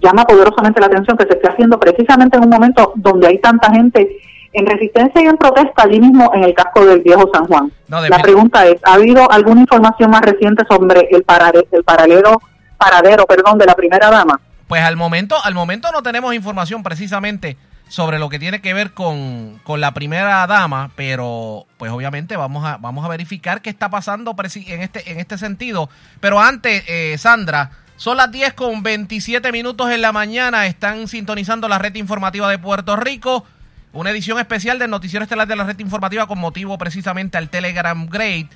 [0.05, 3.73] Llama poderosamente la atención que se esté haciendo precisamente en un momento donde hay tanta
[3.73, 4.19] gente
[4.53, 7.73] en resistencia y en protesta allí mismo en el casco del viejo San Juan.
[7.89, 11.25] la pregunta es, ¿ha habido alguna información más reciente sobre el,
[11.73, 12.41] el paralelo,
[12.79, 14.41] paradero perdón, de la primera dama?
[14.69, 17.57] Pues al momento, al momento no tenemos información precisamente
[17.89, 22.65] sobre lo que tiene que ver con, con, la primera dama, pero pues obviamente vamos
[22.65, 24.35] a, vamos a verificar qué está pasando
[24.67, 25.91] en este, en este sentido.
[26.21, 27.71] Pero antes, eh, Sandra,
[28.05, 30.67] son las 10 con 27 minutos en la mañana.
[30.67, 33.47] Están sintonizando la red informativa de Puerto Rico.
[33.95, 38.07] Una edición especial del Noticiero Estelar de la red informativa con motivo precisamente al Telegram
[38.11, 38.51] Gate.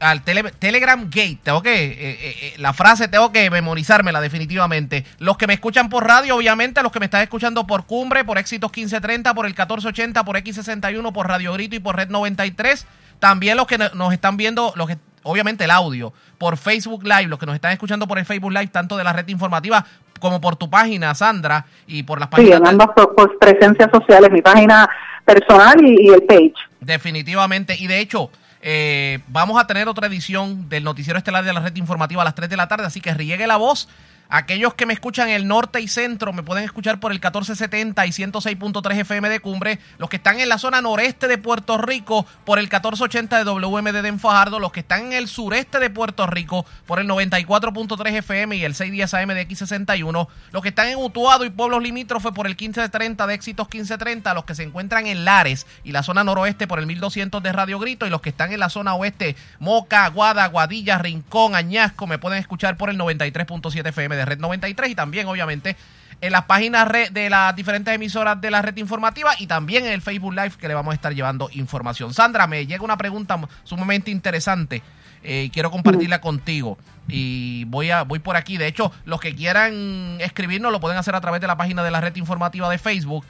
[0.00, 1.38] Al Telegram Gate.
[1.42, 1.84] Tengo que.
[1.84, 5.04] Eh, eh, eh, la frase tengo que memorizármela definitivamente.
[5.18, 6.82] Los que me escuchan por radio, obviamente.
[6.82, 11.12] Los que me están escuchando por Cumbre, por Éxitos 1530, por el 1480, por X61,
[11.12, 12.86] por Radio Grito y por Red 93.
[13.18, 14.96] También los que nos están viendo, los que
[15.28, 18.68] obviamente el audio, por Facebook Live, los que nos están escuchando por el Facebook Live,
[18.68, 19.84] tanto de la red informativa
[20.18, 22.50] como por tu página, Sandra, y por las páginas.
[22.50, 24.88] Sí, en ambas por, presencias sociales, mi página
[25.24, 26.54] personal y, el page.
[26.80, 28.30] Definitivamente, y de hecho,
[28.62, 32.34] eh, vamos a tener otra edición del Noticiero Estelar de la Red Informativa a las
[32.34, 33.88] 3 de la tarde, así que riegue la voz
[34.30, 38.06] Aquellos que me escuchan en el norte y centro me pueden escuchar por el 1470
[38.06, 39.78] y 106.3 FM de Cumbre.
[39.96, 44.02] Los que están en la zona noreste de Puerto Rico por el 1480 de WMD
[44.02, 44.60] de Enfajardo.
[44.60, 48.74] Los que están en el sureste de Puerto Rico por el 94.3 FM y el
[48.74, 50.28] 610 AM de X61.
[50.52, 54.34] Los que están en Utuado y pueblos limítrofes por el 1530 de Éxitos 1530.
[54.34, 57.78] Los que se encuentran en Lares y la zona noroeste por el 1200 de Radio
[57.78, 58.06] Grito.
[58.06, 62.40] Y los que están en la zona oeste, Moca, Aguada, Guadilla, Rincón, Añasco, me pueden
[62.40, 65.76] escuchar por el 93.7 FM de Red 93 y también obviamente
[66.20, 70.02] en las páginas de las diferentes emisoras de la red informativa y también en el
[70.02, 72.12] Facebook Live que le vamos a estar llevando información.
[72.12, 74.82] Sandra, me llega una pregunta sumamente interesante
[75.22, 78.56] eh, y quiero compartirla contigo y voy a voy por aquí.
[78.56, 81.90] De hecho, los que quieran escribirnos lo pueden hacer a través de la página de
[81.90, 83.24] la red informativa de Facebook.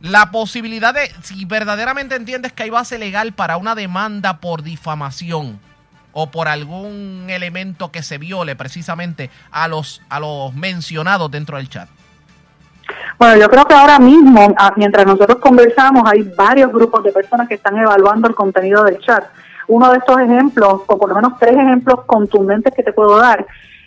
[0.00, 5.60] La posibilidad de, si verdaderamente entiendes que hay base legal para una demanda por difamación,
[6.20, 11.68] o por algún elemento que se viole precisamente a los, a los mencionados dentro del
[11.68, 11.88] chat?
[13.16, 17.46] Bueno, yo creo que ahora mismo, ah, mientras nosotros conversamos, hay varios grupos de personas
[17.46, 19.26] que están evaluando el contenido del chat.
[19.68, 23.46] Uno de estos ejemplos, o por lo menos tres ejemplos contundentes que te puedo dar,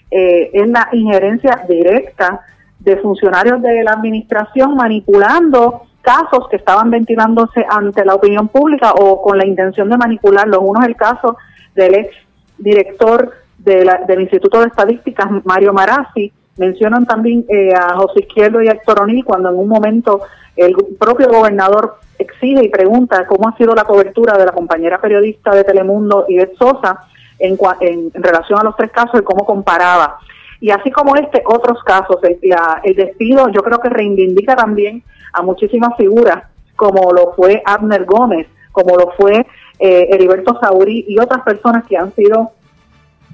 [0.09, 2.45] eh, es la injerencia directa
[2.79, 9.21] de funcionarios de la administración manipulando casos que estaban ventilándose ante la opinión pública o
[9.21, 10.59] con la intención de manipularlos.
[10.61, 11.37] Uno es el caso
[11.75, 12.15] del ex
[12.57, 16.31] director del Instituto de Estadísticas, Mario Marazzi.
[16.57, 20.21] Mencionan también eh, a José Izquierdo y a Héctor O'Neill cuando en un momento
[20.55, 25.55] el propio gobernador exige y pregunta cómo ha sido la cobertura de la compañera periodista
[25.55, 27.05] de Telemundo, Ivette Sosa,
[27.39, 30.17] en, en, relación a los tres casos y cómo comparaba.
[30.59, 32.17] Y así como este, otros casos.
[32.23, 32.37] El,
[32.83, 35.03] el despido yo creo que reivindica también
[35.33, 36.43] a muchísimas figuras,
[36.75, 39.45] como lo fue Abner Gómez, como lo fue
[39.81, 42.51] eh, Heriberto Sauri y otras personas que han sido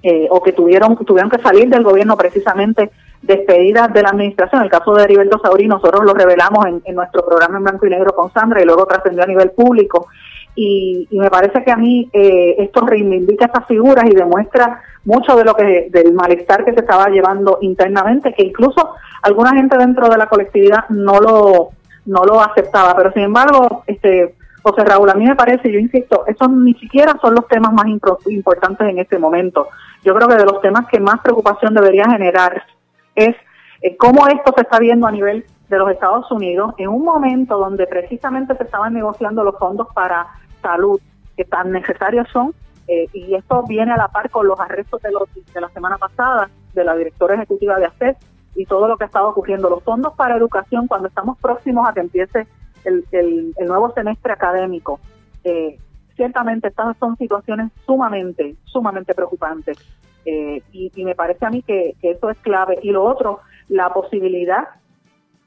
[0.02, 2.90] eh, o que tuvieron, tuvieron que salir del gobierno precisamente
[3.22, 4.64] despedidas de la administración.
[4.64, 8.16] El caso de Heriberto Sauri nosotros lo revelamos en, nuestro programa en blanco y negro
[8.16, 10.08] con Sandra y luego trascendió a nivel público.
[10.56, 15.44] Y, me parece que a mí eh, esto reivindica estas figuras y demuestra mucho de
[15.44, 18.92] lo que del malestar que se estaba llevando internamente, que incluso
[19.22, 21.70] alguna gente dentro de la colectividad no lo
[22.06, 24.34] no lo aceptaba, pero sin embargo, este
[24.64, 27.86] José Raúl, a mí me parece, yo insisto, esos ni siquiera son los temas más
[28.28, 29.68] importantes en este momento.
[30.04, 32.64] Yo creo que de los temas que más preocupación debería generar
[33.16, 33.36] es
[33.82, 37.58] eh, cómo esto se está viendo a nivel de los Estados Unidos en un momento
[37.58, 40.28] donde precisamente se estaban negociando los fondos para
[40.62, 41.00] salud
[41.36, 42.54] que tan necesarios son
[42.88, 45.98] eh, y esto viene a la par con los arrestos de, los, de la semana
[45.98, 48.16] pasada de la directora ejecutiva de ACES
[48.56, 49.70] y todo lo que ha estado ocurriendo.
[49.70, 52.48] Los fondos para educación, cuando estamos próximos a que empiece
[52.88, 55.00] el, nuevo semestre académico,
[55.44, 55.78] eh,
[56.16, 59.78] ciertamente estas son situaciones sumamente, sumamente preocupantes.
[60.26, 62.80] Eh, y, me parece a mí que, eso es clave.
[62.82, 64.68] Y lo otro, la posibilidad,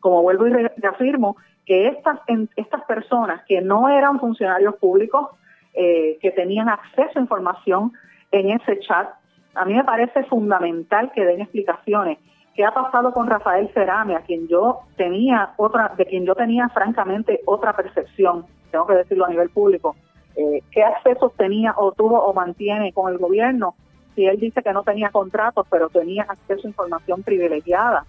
[0.01, 1.37] como vuelvo y reafirmo,
[1.67, 2.19] que estas,
[2.57, 5.29] estas personas que no eran funcionarios públicos,
[5.75, 7.93] eh, que tenían acceso a información
[8.33, 9.09] en ese chat,
[9.55, 12.19] a mí me parece fundamental que den explicaciones
[12.61, 16.69] ¿Qué ha pasado con Rafael Cerame, a quien yo tenía otra, de quien yo tenía
[16.69, 19.97] francamente otra percepción, tengo que decirlo a nivel público?
[20.37, 23.77] Eh, ¿Qué accesos tenía o tuvo o mantiene con el gobierno?
[24.15, 28.05] Si él dice que no tenía contratos, pero tenía acceso a información privilegiada.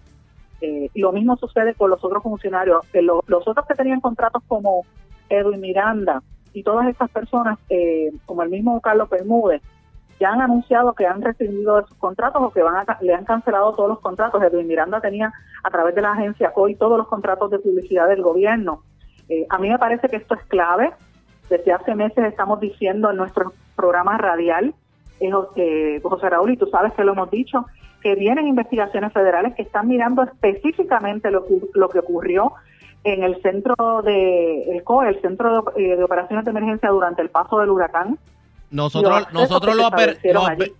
[0.60, 2.82] Eh, lo mismo sucede con los otros funcionarios.
[2.91, 4.84] los otros que tenían contratos como
[5.30, 6.22] Edwin Miranda
[6.52, 9.62] y todas estas personas, eh, como el mismo Carlos Bermúdez,
[10.20, 12.62] ya han anunciado que han recibido sus contratos o que
[13.01, 14.41] le han cancelado todos los contratos.
[14.43, 15.34] Edwin Miranda tenía
[15.64, 18.84] a través de la agencia COI todos los contratos de publicidad del gobierno.
[19.30, 20.91] Eh, a mí me parece que esto es clave.
[21.49, 24.74] Desde hace meses estamos diciendo en nuestro programa radial,
[25.20, 27.66] eh, José Raúl, y tú sabes que lo hemos dicho,
[28.01, 31.45] que vienen investigaciones federales que están mirando específicamente lo,
[31.89, 32.53] que ocurrió
[33.03, 37.30] en el centro de el COE, el Centro eh, de Operaciones de Emergencia durante el
[37.30, 38.18] paso del huracán
[38.72, 39.89] nosotros, nosotros lo,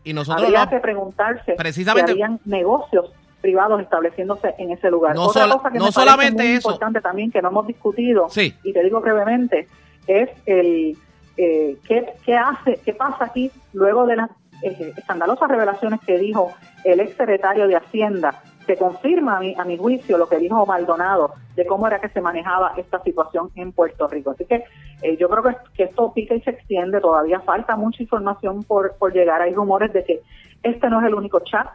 [0.04, 3.12] y nosotros Habría que preguntarse precisamente si habían negocios
[3.42, 5.16] privados estableciéndose en ese lugar.
[5.16, 8.84] No, Otra cosa que no solamente muy importante también que no hemos discutido y te
[8.84, 9.68] digo brevemente
[10.08, 10.98] es el
[11.38, 14.30] eh, ¿qué, qué hace qué pasa aquí luego de las
[14.64, 16.52] eh, escandalosas revelaciones que dijo
[16.84, 18.42] el ex secretario de Hacienda
[18.72, 22.08] se confirma a mi, a mi juicio lo que dijo Maldonado de cómo era que
[22.08, 24.32] se manejaba esta situación en Puerto Rico.
[24.32, 24.64] Así que
[25.02, 25.44] eh, yo creo
[25.74, 29.42] que, esto pica y se extiende, todavía falta mucha información por, por llegar.
[29.42, 30.22] Hay rumores de que
[30.64, 31.68] este no es el único chat,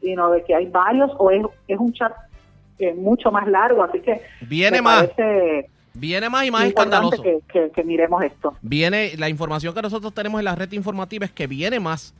[0.00, 2.12] sino de que hay varios o es, es un chat
[2.80, 5.08] eh, mucho más largo, así que viene más.
[5.92, 7.22] Viene más y más escandaloso.
[7.22, 8.56] Que, que, que miremos esto.
[8.60, 12.12] Viene, la información que nosotros tenemos en la red informativa es que viene más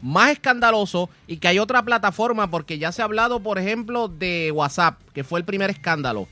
[0.00, 4.52] más escandaloso y que hay otra plataforma, porque ya se ha hablado, por ejemplo, de
[4.52, 6.28] WhatsApp, que fue el primer escándalo.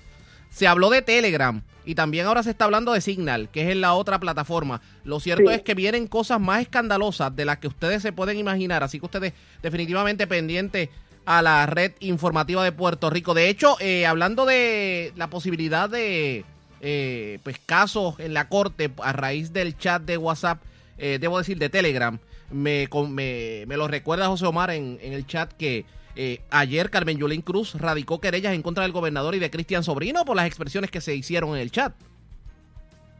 [0.50, 3.94] Se habló de Telegram y también ahora se está hablando de Signal, que es la
[3.94, 4.80] otra plataforma.
[5.04, 8.82] Lo cierto es que vienen cosas más escandalosas de las que ustedes se pueden imaginar,
[8.82, 10.88] así que ustedes definitivamente pendientes
[11.26, 13.34] a la red informativa de Puerto Rico.
[13.34, 16.44] De hecho, eh, hablando de la posibilidad de
[16.80, 20.62] eh, pues casos en la corte a raíz del chat de WhatsApp,
[20.98, 22.18] eh, debo decir de Telegram,
[22.50, 25.84] me, me, me lo recuerda José Omar en, en el chat que
[26.16, 30.24] eh, ayer Carmen Yolín Cruz radicó querellas en contra del gobernador y de Cristian Sobrino
[30.24, 31.92] por las expresiones que se hicieron en el chat.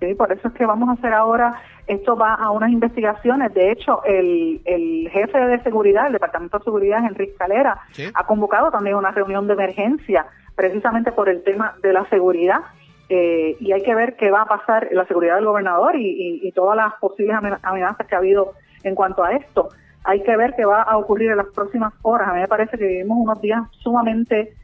[0.00, 3.54] Sí, por eso es que vamos a hacer ahora, esto va a unas investigaciones.
[3.54, 7.80] De hecho, el, el jefe de seguridad, el Departamento de Seguridad, Enrique Calera,
[8.12, 12.60] ha convocado también una reunión de emergencia precisamente por el tema de la seguridad.
[13.08, 16.40] Eh, y hay que ver qué va a pasar en la seguridad del gobernador y,
[16.42, 18.52] y todas las posibles amenazas que ha habido
[18.88, 19.68] en cuanto a esto.
[20.04, 22.28] Hay que ver qué va a ocurrir en las próximas horas.
[22.28, 24.54] A mí me parece que vivimos unos días sumamente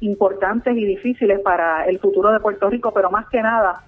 [0.00, 3.84] importantes y difíciles para el futuro de Puerto Rico, pero más que nada,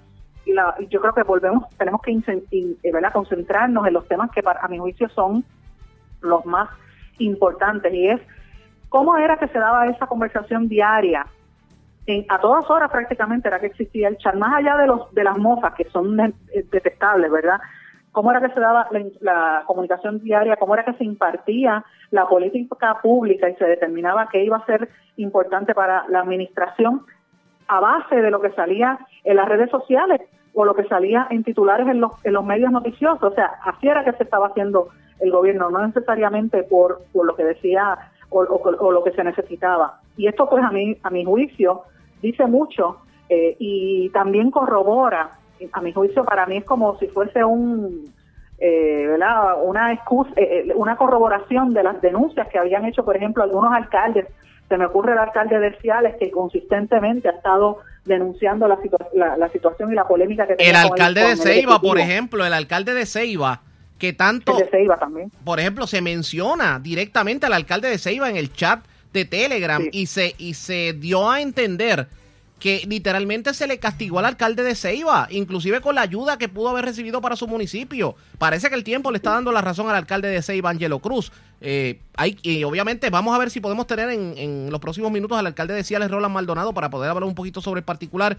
[0.89, 3.11] yo creo que volvemos, tenemos que eh, ¿verdad?
[3.11, 5.43] concentrarnos en los temas que a mi juicio son
[6.21, 6.69] los más
[7.19, 8.21] importantes y es
[8.89, 11.25] cómo era que se daba esa conversación diaria.
[12.29, 15.37] A todas horas prácticamente era que existía el chat, más allá de los de las
[15.37, 16.15] mofas que son
[16.71, 17.59] detestables, ¿verdad?
[18.15, 18.87] Cómo era que se daba
[19.19, 24.41] la, comunicación diaria, cómo era que se impartía la política pública y se determinaba qué
[24.41, 27.01] iba a ser importante para la administración
[27.67, 30.21] a base de lo que salía en las redes sociales
[30.53, 33.33] o lo que salía en titulares en los, medios noticiosos.
[33.33, 34.87] O sea, así era que se estaba haciendo
[35.19, 37.97] el gobierno, no necesariamente por, por lo que decía
[38.29, 39.99] o, lo que se necesitaba.
[40.15, 41.81] Y esto, pues, a mi, a mi juicio,
[42.21, 42.97] dice mucho
[43.27, 45.31] eh, y también corrobora
[45.71, 48.13] a mi juicio para mí es como si fuese un
[48.57, 49.61] eh, ¿verdad?
[49.63, 53.73] una excusa, eh, eh, una corroboración de las denuncias que habían hecho, por ejemplo, algunos
[53.73, 54.25] alcaldes.
[54.69, 58.79] Se me ocurre el alcalde de Ciales que consistentemente ha estado denunciando la,
[59.37, 63.05] la, situación y la polémica que El alcalde de Ceiba, por ejemplo, el alcalde de
[63.05, 63.61] Ceiba,
[63.99, 64.57] que tanto...
[64.57, 65.31] de Ceiba también.
[65.43, 70.07] Por ejemplo, se menciona directamente al alcalde de Ceiba en el chat de Telegram y,
[70.07, 72.07] se, y se dio a entender
[72.65, 76.69] que literalmente se le castigó al alcalde de Ceiba, inclusive con la ayuda que pudo
[76.69, 78.15] haber recibido para su municipio.
[78.39, 81.31] Parece que el tiempo le está dando la razón al alcalde de Ceiba, Angelo Cruz.
[81.61, 85.45] Eh, hay, y obviamente vamos a ver si podemos tener en, los próximos minutos al
[85.45, 88.35] alcalde de Ciales, Roland Maldonado, para poder hablar un poquito sobre el particular.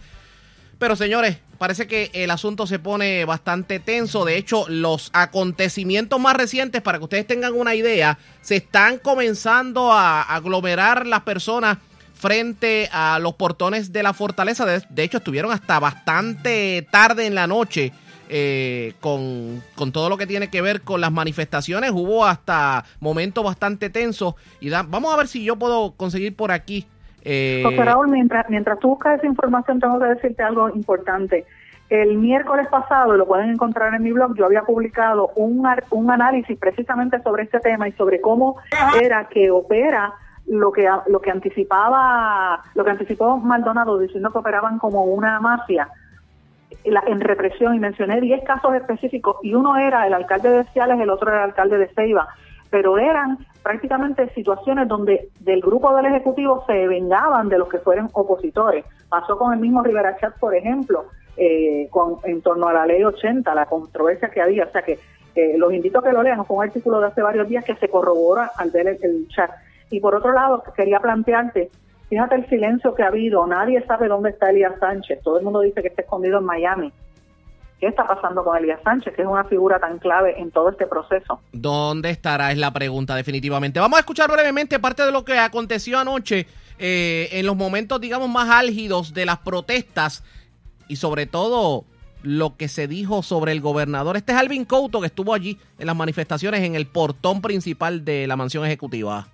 [0.80, 4.24] Pero señores, parece que el asunto se pone bastante tenso.
[4.24, 9.92] De hecho, los acontecimientos más recientes, para que ustedes tengan una idea, se están comenzando
[9.92, 11.78] a aglomerar las personas
[12.16, 14.64] frente a los portones de la fortaleza.
[14.66, 17.92] De, hecho, estuvieron hasta bastante tarde en la noche
[18.28, 19.62] eh, con,
[19.92, 21.90] todo lo que tiene que ver con las manifestaciones.
[21.92, 24.34] Hubo hasta momentos bastante tensos.
[24.60, 26.86] Y vamos a ver si yo puedo conseguir por aquí.
[27.22, 31.44] Eh, Raúl, mientras, mientras tú buscas esa información, tengo que decirte algo importante.
[31.88, 36.58] El miércoles pasado, lo pueden encontrar en mi blog, yo había publicado un, un análisis
[36.58, 38.56] precisamente sobre este tema y sobre cómo
[39.00, 40.12] era que opera
[40.48, 45.88] lo que lo que anticipaba lo que anticipó Maldonado diciendo que operaban como una mafia
[46.84, 51.10] en represión y mencioné 10 casos específicos y uno era el alcalde de Ciales, el
[51.10, 52.28] otro era el alcalde de Ceiba,
[52.70, 58.08] pero eran prácticamente situaciones donde del grupo del Ejecutivo se vengaban de los que fueran
[58.12, 58.84] opositores.
[59.08, 61.88] Pasó con el mismo Rivera Chat, por ejemplo, eh,
[62.24, 64.64] en torno a la ley 80, la controversia que había.
[64.64, 64.98] O sea que
[65.34, 67.74] eh, los invito a que lo lean, fue un artículo de hace varios días que
[67.74, 69.50] se corrobora al ver el chat.
[69.90, 71.70] Y por otro lado, quería plantearte,
[72.08, 75.60] fíjate el silencio que ha habido, nadie sabe dónde está Elías Sánchez, todo el mundo
[75.60, 76.92] dice que está escondido en Miami.
[77.78, 80.86] ¿Qué está pasando con Elías Sánchez, que es una figura tan clave en todo este
[80.86, 81.40] proceso?
[81.52, 82.50] ¿Dónde estará?
[82.50, 83.80] Es la pregunta, definitivamente.
[83.80, 86.46] Vamos a escuchar brevemente parte de lo que aconteció anoche
[86.78, 90.24] eh, en los momentos, digamos, más álgidos de las protestas
[90.88, 91.84] y sobre todo
[92.22, 94.16] lo que se dijo sobre el gobernador.
[94.16, 98.26] Este es Alvin Couto, que estuvo allí en las manifestaciones en el portón principal de
[98.26, 99.28] la mansión ejecutiva.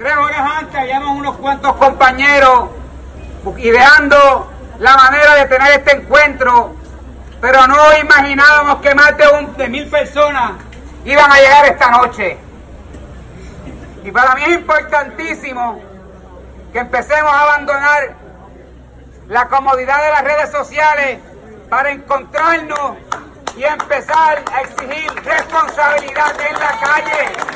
[0.00, 2.70] Tres horas antes habíamos unos cuantos compañeros
[3.58, 6.74] ideando la manera de tener este encuentro,
[7.38, 10.52] pero no imaginábamos que más de, un, de mil personas
[11.04, 12.38] iban a llegar esta noche.
[14.02, 15.82] Y para mí es importantísimo
[16.72, 18.14] que empecemos a abandonar
[19.28, 21.18] la comodidad de las redes sociales
[21.68, 22.96] para encontrarnos
[23.54, 27.50] y empezar a exigir responsabilidad en la calle.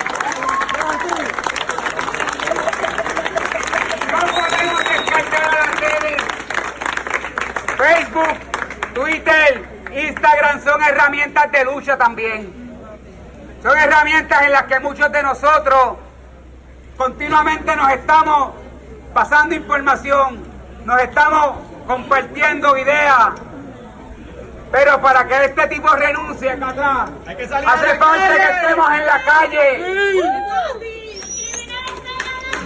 [7.76, 12.52] Facebook, Twitter, Instagram son herramientas de lucha también.
[13.62, 15.96] Son herramientas en las que muchos de nosotros
[16.96, 18.52] continuamente nos estamos
[19.12, 20.44] pasando información,
[20.84, 21.56] nos estamos
[21.86, 23.30] compartiendo ideas.
[24.70, 30.93] Pero para que este tipo renuncie acá atrás, hace falta que estemos en la calle.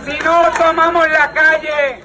[0.08, 2.00] Si no tomamos la calle,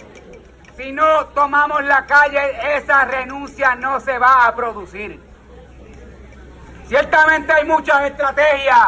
[0.75, 5.21] si no tomamos la calle, esa renuncia no se va a producir.
[6.85, 8.87] Ciertamente hay muchas estrategias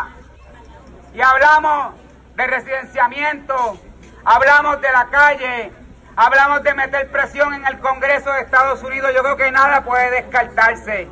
[1.14, 1.94] y hablamos
[2.36, 3.78] de residenciamiento,
[4.26, 5.72] hablamos de la calle,
[6.18, 9.12] hablamos de meter presión en el Congreso de Estados Unidos.
[9.16, 11.08] Yo creo que nada puede descartarse.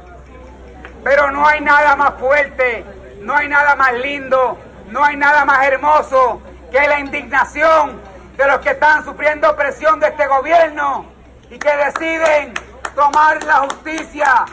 [1.06, 2.84] Pero no hay nada más fuerte,
[3.22, 4.58] no hay nada más lindo,
[4.90, 6.42] no hay nada más hermoso
[6.74, 8.02] que la indignación
[8.36, 11.06] de los que están sufriendo presión de este gobierno
[11.52, 12.52] y que deciden
[12.96, 14.44] tomar la justicia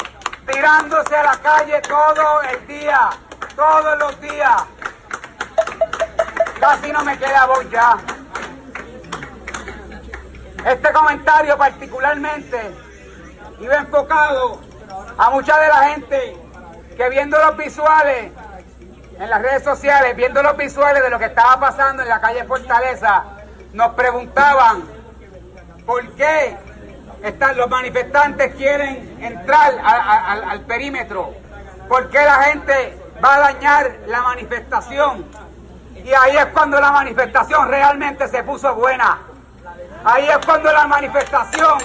[0.47, 3.09] tirándose a la calle todo el día,
[3.57, 4.65] todos los días.
[6.61, 7.97] Casi no me queda voz ya.
[10.67, 12.71] Este comentario particularmente
[13.61, 14.61] iba enfocado
[15.17, 16.37] a mucha de la gente
[16.99, 18.31] que viendo los visuales
[19.21, 22.43] en las redes sociales, viendo los visuales de lo que estaba pasando en la calle
[22.45, 23.25] Fortaleza,
[23.75, 24.83] nos preguntaban
[25.85, 26.57] por qué
[27.55, 31.35] los manifestantes quieren entrar al perímetro,
[31.87, 35.27] por qué la gente va a dañar la manifestación.
[35.97, 39.19] Y ahí es cuando la manifestación realmente se puso buena.
[40.03, 41.79] Ahí es cuando la manifestación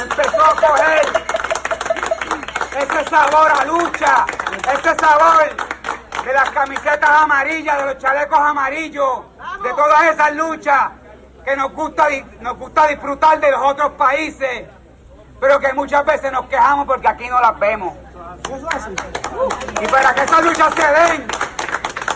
[0.00, 1.02] empezó a coger
[2.78, 4.24] ese sabor a lucha,
[4.72, 5.70] ese sabor
[6.24, 9.20] de las camisetas amarillas, de los chalecos amarillos,
[9.62, 10.90] de todas esas luchas
[11.44, 12.08] que nos gusta,
[12.40, 14.66] nos gusta disfrutar de los otros países,
[15.40, 17.94] pero que muchas veces nos quejamos porque aquí no las vemos.
[19.80, 21.26] Y para que esas luchas se den,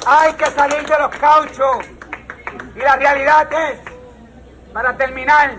[0.06, 1.78] hay que salir de los cauchos.
[2.76, 3.80] Y la realidad es,
[4.72, 5.54] para terminar,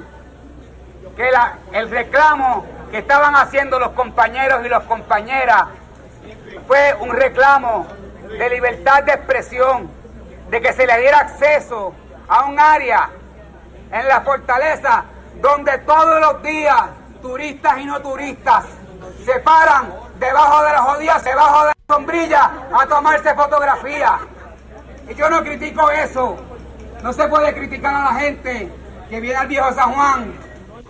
[1.15, 1.29] que
[1.71, 5.63] el reclamo que estaban haciendo los compañeros y las compañeras
[6.67, 7.87] fue un reclamo
[8.29, 9.89] de libertad de expresión,
[10.49, 11.93] de que se le diera acceso
[12.27, 13.09] a un área
[13.91, 15.05] en la fortaleza
[15.41, 16.83] donde todos los días
[17.21, 18.65] turistas y no turistas
[19.23, 24.21] se paran debajo de las jodidas, debajo de la sombrilla a tomarse fotografías.
[25.09, 26.37] Y yo no critico eso.
[27.03, 28.71] No se puede criticar a la gente
[29.09, 30.33] que viene al viejo San Juan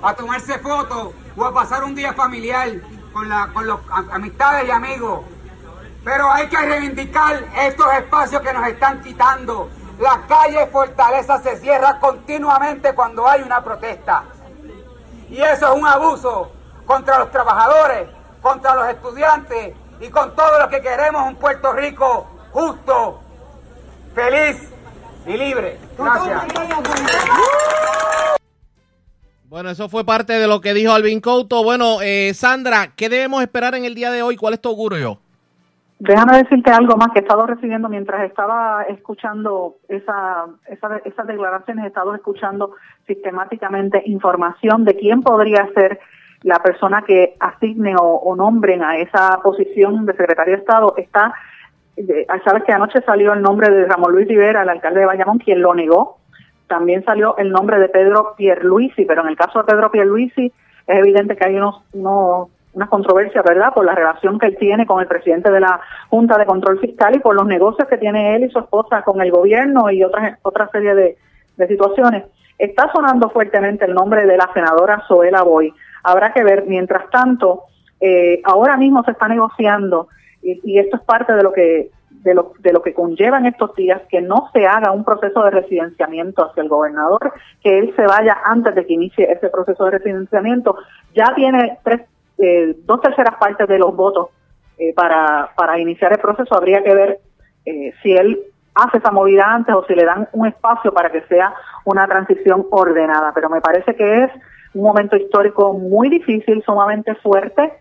[0.02, 2.70] a tomarse fotos o a pasar un día familiar
[3.12, 3.80] con, la, con los
[4.12, 5.22] amistades y amigos.
[6.06, 9.72] Pero hay que reivindicar estos espacios que nos están quitando.
[10.00, 14.24] La calle Fortaleza se cierra continuamente cuando hay una protesta.
[15.32, 16.52] Y eso es un abuso
[16.86, 18.08] contra los trabajadores,
[18.40, 23.20] contra los estudiantes y con todo lo que queremos un Puerto Rico justo,
[24.14, 24.70] feliz
[25.26, 25.80] y libre.
[25.98, 26.44] Gracias.
[29.46, 31.64] Bueno, eso fue parte de lo que dijo Alvin Couto.
[31.64, 34.36] Bueno, eh, Sandra, ¿qué debemos esperar en el día de hoy?
[34.36, 35.25] ¿Cuál es tu augurio?
[35.98, 41.86] Déjame decirte algo más que he estado recibiendo mientras estaba escuchando esa, esa, esas declaraciones,
[41.86, 42.74] he estado escuchando
[43.08, 46.00] sistemáticamente información de quién podría ser
[46.42, 50.94] la persona que asigne o, o nombren a esa posición de secretario de Estado.
[50.98, 51.34] Está,
[52.44, 55.62] sabes que anoche salió el nombre de Ramón Luis Rivera, el alcalde de Bayamón, quien
[55.62, 56.20] lo negó
[56.68, 60.52] también salió el nombre de Pedro Pierluisi, pero en el caso de Pedro Pierluisi
[60.88, 64.86] es evidente que hay unos, unos una controversia, ¿verdad?, por la relación que él tiene
[64.86, 68.36] con el presidente de la Junta de Control Fiscal y por los negocios que tiene
[68.36, 71.18] él y su esposa con el gobierno y otras otra serie de,
[71.68, 72.26] situaciones.
[72.60, 75.74] Está sonando fuertemente el nombre de la senadora Zoela Boy.
[76.04, 77.64] Habrá que ver, mientras tanto,
[78.02, 80.10] eh, ahora mismo se está negociando
[80.42, 84.02] y, esto es parte de lo que de lo, de lo que conllevan estos días,
[84.10, 88.38] que no se haga un proceso de residenciamiento hacia el gobernador, que él se vaya
[88.44, 90.76] antes de que inicie ese proceso de residenciamiento.
[91.14, 92.02] Ya tiene tres,
[92.38, 94.30] eh, dos terceras partes de los votos
[94.78, 96.56] eh, para, para iniciar el proceso.
[96.56, 97.20] Habría que ver
[97.66, 98.40] eh, si él
[98.74, 101.54] hace esa movida antes o si le dan un espacio para que sea
[101.86, 103.32] una transición ordenada.
[103.34, 104.32] Pero me parece que es
[104.74, 107.72] un momento histórico muy difícil, sumamente fuerte.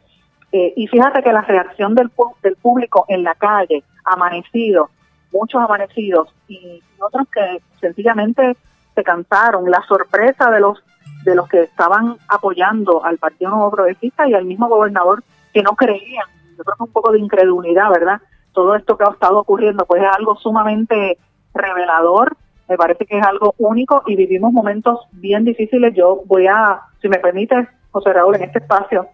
[0.53, 4.89] y fíjate que la reacción del, del público en la calle, amanecidos,
[5.33, 8.57] muchos amanecidos y otros que sencillamente
[8.95, 9.69] se cansaron.
[9.69, 10.83] La sorpresa de los
[11.25, 15.73] de los que estaban apoyando al Partido Nuevo Progresista y al mismo gobernador que no
[15.73, 16.27] creían.
[16.57, 18.21] Yo creo que un poco de incredulidad, ¿verdad?
[18.53, 21.19] Todo esto que ha estado ocurriendo, pues es algo sumamente
[21.55, 22.37] revelador.
[22.69, 25.95] Me parece que es algo único y vivimos momentos bien difíciles.
[25.95, 29.09] Yo voy a, si me permite, José Raúl, en este espacio,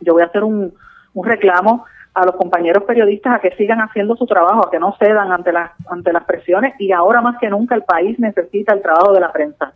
[0.00, 0.74] yo voy a hacer un,
[1.14, 1.84] un reclamo
[2.14, 5.52] a los compañeros periodistas a que sigan haciendo su trabajo, a que no cedan ante
[5.52, 9.20] las ante las presiones y ahora más que nunca el país necesita el trabajo de
[9.20, 9.72] la prensa.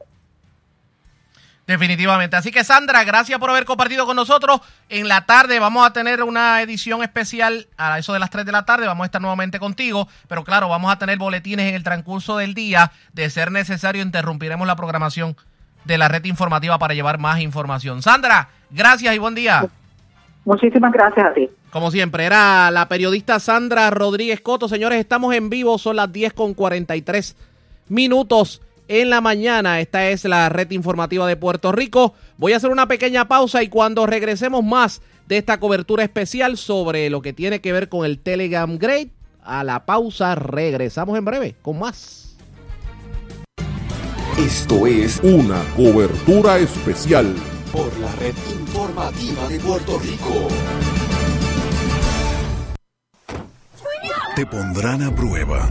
[1.67, 2.37] Definitivamente.
[2.37, 4.61] Así que Sandra, gracias por haber compartido con nosotros.
[4.89, 8.53] En la tarde vamos a tener una edición especial a eso de las 3 de
[8.53, 8.87] la tarde.
[8.87, 10.07] Vamos a estar nuevamente contigo.
[10.29, 12.93] Pero claro, vamos a tener boletines en el transcurso del día.
[13.12, 15.37] De ser necesario, interrumpiremos la programación
[15.85, 18.01] de la red informativa para llevar más información.
[18.01, 19.67] Sandra, gracias y buen día.
[20.45, 21.49] Muchísimas gracias a ti.
[21.71, 24.69] Como siempre, era la periodista Sandra Rodríguez Coto.
[24.69, 27.37] Señores, estamos en vivo, son las 10 con 43
[27.89, 29.80] minutos en la mañana.
[29.80, 32.14] Esta es la red informativa de Puerto Rico.
[32.37, 37.11] Voy a hacer una pequeña pausa y cuando regresemos más de esta cobertura especial sobre
[37.11, 39.09] lo que tiene que ver con el Telegram Great,
[39.43, 42.37] a la pausa regresamos en breve con más.
[44.39, 47.34] Esto es una cobertura especial
[47.72, 50.49] por la red informativa de Puerto Rico.
[54.37, 55.70] Te pondrán a prueba.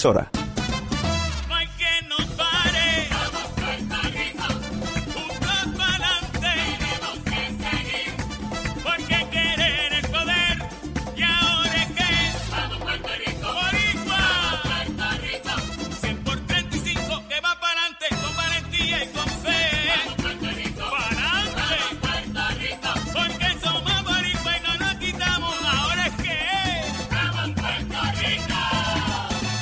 [0.01, 0.40] emisora.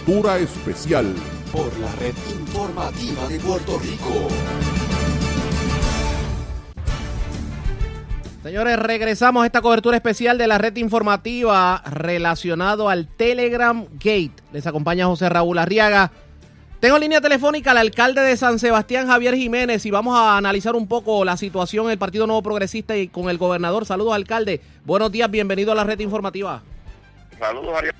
[0.00, 1.14] cobertura especial
[1.52, 4.28] por la red informativa de Puerto Rico.
[8.42, 14.32] Señores, regresamos a esta cobertura especial de la red informativa relacionado al Telegram Gate.
[14.52, 16.10] Les acompaña José Raúl Arriaga.
[16.80, 20.76] Tengo en línea telefónica al alcalde de San Sebastián, Javier Jiménez, y vamos a analizar
[20.76, 23.84] un poco la situación en el Partido Nuevo Progresista y con el gobernador.
[23.84, 24.62] Saludos, alcalde.
[24.86, 26.62] Buenos días, bienvenido a la red informativa.
[27.38, 27.94] Saludos Ariel,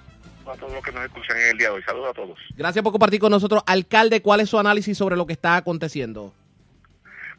[0.52, 1.82] a todos los que nos escuchan en el día de hoy.
[1.82, 2.38] Saludos a todos.
[2.56, 3.62] Gracias por compartir con nosotros.
[3.66, 6.34] Alcalde, ¿cuál es su análisis sobre lo que está aconteciendo?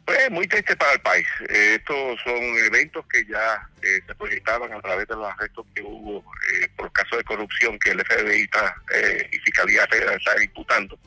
[0.04, 1.26] Pues muy triste para el país.
[1.48, 2.34] Eh, estos son
[2.66, 6.90] eventos que ya eh, se proyectaban a través de los arrestos que hubo eh, por
[6.92, 10.98] caso de corrupción que el FBI está, eh, y Fiscalía Federal está imputando.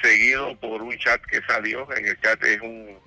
[0.00, 1.86] Seguido por un chat que salió.
[1.94, 2.98] En el chat es un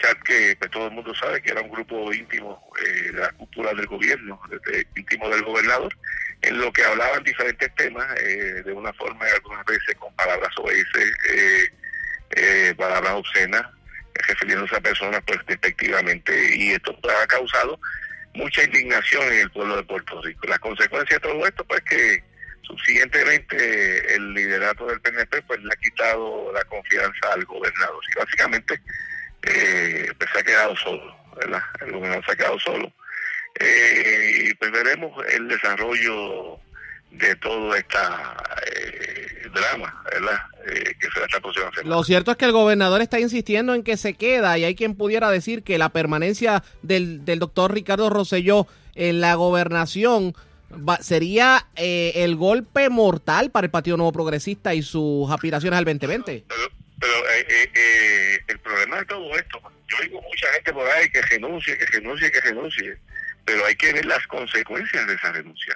[0.00, 3.72] chat que pues, todo el mundo sabe que era un grupo íntimo de la cúpula
[3.74, 5.96] del gobierno, de- de- íntimo del gobernador,
[6.46, 10.70] en lo que hablaban diferentes temas eh, de una forma algunas veces con palabras OS,
[10.70, 11.72] eh,
[12.30, 13.62] eh, palabras obscenas,
[14.14, 17.78] refiriéndose a personas pues despectivamente y esto ha causado
[18.34, 20.46] mucha indignación en el pueblo de Puerto Rico.
[20.46, 22.22] La consecuencia de todo esto pues que
[22.62, 28.80] subsiguientemente el liderato del PNP pues le ha quitado la confianza al gobernador y básicamente
[29.42, 31.62] eh, pues se ha quedado solo, ¿verdad?
[31.80, 32.92] El gobernador se ha quedado solo.
[33.60, 36.58] Eh, y pues veremos el desarrollo
[37.10, 38.36] de todo esta
[38.66, 40.38] eh, drama, ¿verdad?
[40.66, 41.88] Eh, que será esta próxima semana.
[41.96, 44.94] Lo cierto es que el gobernador está insistiendo en que se queda y hay quien
[44.94, 50.34] pudiera decir que la permanencia del, del doctor Ricardo Rosselló en la gobernación
[50.86, 55.84] va- sería eh, el golpe mortal para el Partido Nuevo Progresista y sus aspiraciones al
[55.84, 56.44] 2020.
[56.98, 61.08] Pero eh, eh, eh, el problema de todo esto, yo digo mucha gente por ahí
[61.10, 62.96] que renuncie, que renuncie, que renuncie,
[63.46, 65.74] pero hay que ver las consecuencias de esa renuncia.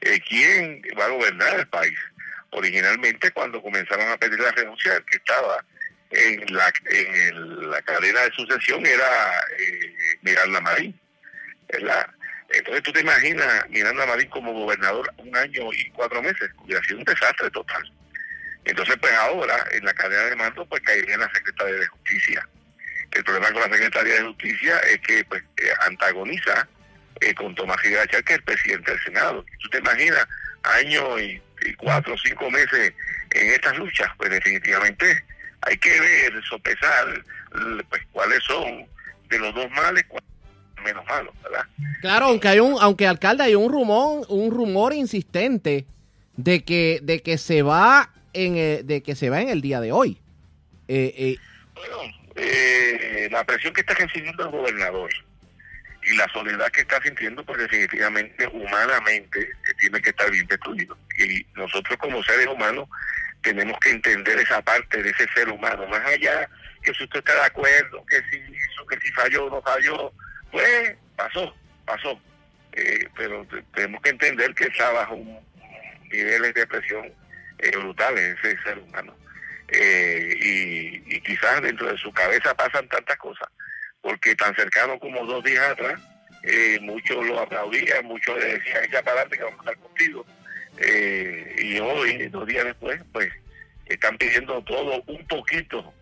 [0.00, 1.98] Eh, ¿Quién va a gobernar el país?
[2.50, 5.62] Originalmente, cuando comenzaron a pedir la renuncia, el que estaba
[6.10, 10.98] en la, en la cadena de sucesión era eh, Miranda Marín,
[11.70, 12.08] ¿verdad?
[12.50, 16.98] Entonces tú te imaginas Miranda Marín como gobernador un año y cuatro meses, hubiera sido
[16.98, 17.92] un desastre total.
[18.64, 22.48] Entonces, pues ahora, en la cadena de mando, pues caería la Secretaría de Justicia.
[23.10, 26.68] El problema con la Secretaría de Justicia es que pues eh, antagoniza
[27.20, 29.44] eh, con Tomás Chávez, que es el presidente del Senado.
[29.60, 30.26] Tú te imaginas
[30.62, 32.92] años y, y cuatro o cinco meses
[33.32, 35.24] en estas luchas, pues definitivamente
[35.62, 37.22] hay que ver, sopesar
[37.88, 38.86] pues cuáles son
[39.28, 41.66] de los dos males, cuál es el menos malo, ¿verdad?
[42.00, 45.84] Claro, aunque hay un, aunque alcalde hay un rumor, un rumor insistente
[46.36, 49.80] de que, de que se va en, el- de que se va en el día
[49.80, 50.18] de hoy.
[50.86, 51.36] Eh, eh,
[52.36, 55.10] eh, la presión que está recibiendo el gobernador
[56.10, 60.96] y la soledad que está sintiendo, pues definitivamente, humanamente, eh, tiene que estar bien destruido.
[61.18, 62.88] Y nosotros como seres humanos
[63.42, 66.48] tenemos que entender esa parte de ese ser humano, más allá
[66.82, 70.12] que si usted está de acuerdo, que si hizo, que si falló o no falló,
[70.50, 71.54] pues pasó,
[71.84, 72.20] pasó.
[72.72, 75.38] Eh, pero te- tenemos que entender que está bajo un,
[76.10, 77.12] niveles de presión
[77.58, 79.14] eh, brutales ese ser humano.
[79.68, 83.48] Eh, y, y quizás dentro de su cabeza pasan tantas cosas,
[84.00, 86.00] porque tan cercano como dos días atrás,
[86.44, 90.26] eh, muchos lo aplaudían, muchos le decían, echa para adelante que vamos a estar contigo.
[90.78, 93.28] Eh, y hoy, dos días después, pues
[93.86, 95.92] están pidiendo todo un poquito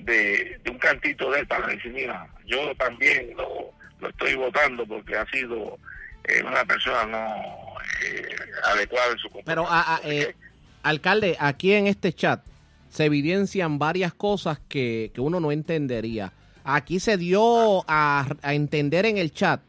[0.00, 5.16] de, un cantito de él para decir, mira, yo también lo, lo estoy votando porque
[5.16, 5.78] ha sido
[6.24, 10.34] eh, una persona no eh, adecuada en su pero, a- a- eh,
[10.82, 12.44] alcalde, aquí en este chat
[12.90, 16.32] se evidencian varias cosas que, que uno no entendería.
[16.68, 19.60] Aquí se dio a, a entender en el chat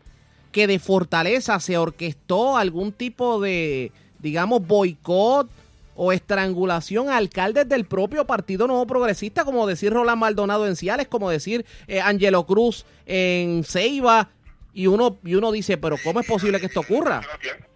[0.52, 5.50] que de Fortaleza se orquestó algún tipo de, digamos, boicot
[5.96, 11.08] o estrangulación a alcaldes del propio Partido Nuevo Progresista, como decir Roland Maldonado en Ciales,
[11.08, 14.30] como decir eh, Angelo Cruz en Ceiba,
[14.74, 17.22] y uno, y uno dice, pero ¿cómo es posible que esto ocurra?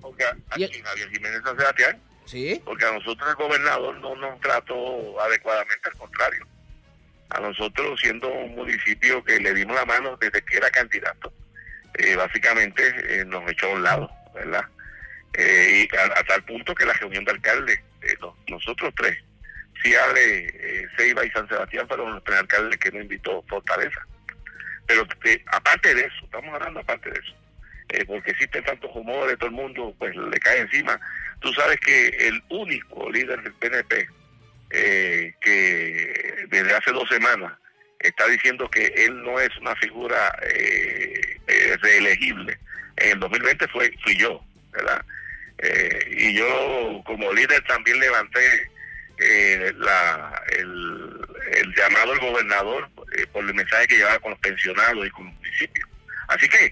[0.01, 2.61] porque aquí Javier Jiménez Sebastián, sí.
[2.63, 6.45] porque a nosotros el gobernador no nos trató adecuadamente, al contrario.
[7.41, 11.33] Nosotros, siendo un municipio que le dimos la mano desde que era candidato,
[11.95, 14.63] eh, básicamente eh, nos echó a un lado, ¿verdad?
[15.33, 17.79] Eh, y a, tal punto que la reunión de alcaldes,
[18.19, 19.17] no- nosotros tres,
[19.81, 24.05] Ciale, eh, Ceiba y San Sebastián fueron los tres alcaldes que nos invitó Fortaleza.
[24.85, 25.07] Pero
[25.47, 29.95] aparte de eso, estamos hablando aparte de eso, porque existen tantos rumores, todo el mundo
[29.97, 30.99] pues le cae encima.
[31.39, 34.07] Tú sabes que el único líder del PNP
[34.71, 37.53] eh, que desde hace dos semanas
[37.99, 42.57] está diciendo que él no es una figura eh, eh, reelegible.
[42.97, 45.03] En el 2020 fue, fui yo, ¿verdad?
[45.59, 48.69] Eh, y yo como líder también levanté
[49.19, 51.21] eh, la, el,
[51.53, 52.89] el llamado al gobernador
[53.31, 55.89] por el mensaje que llevaba con los pensionados y con los municipios.
[56.27, 56.71] Así que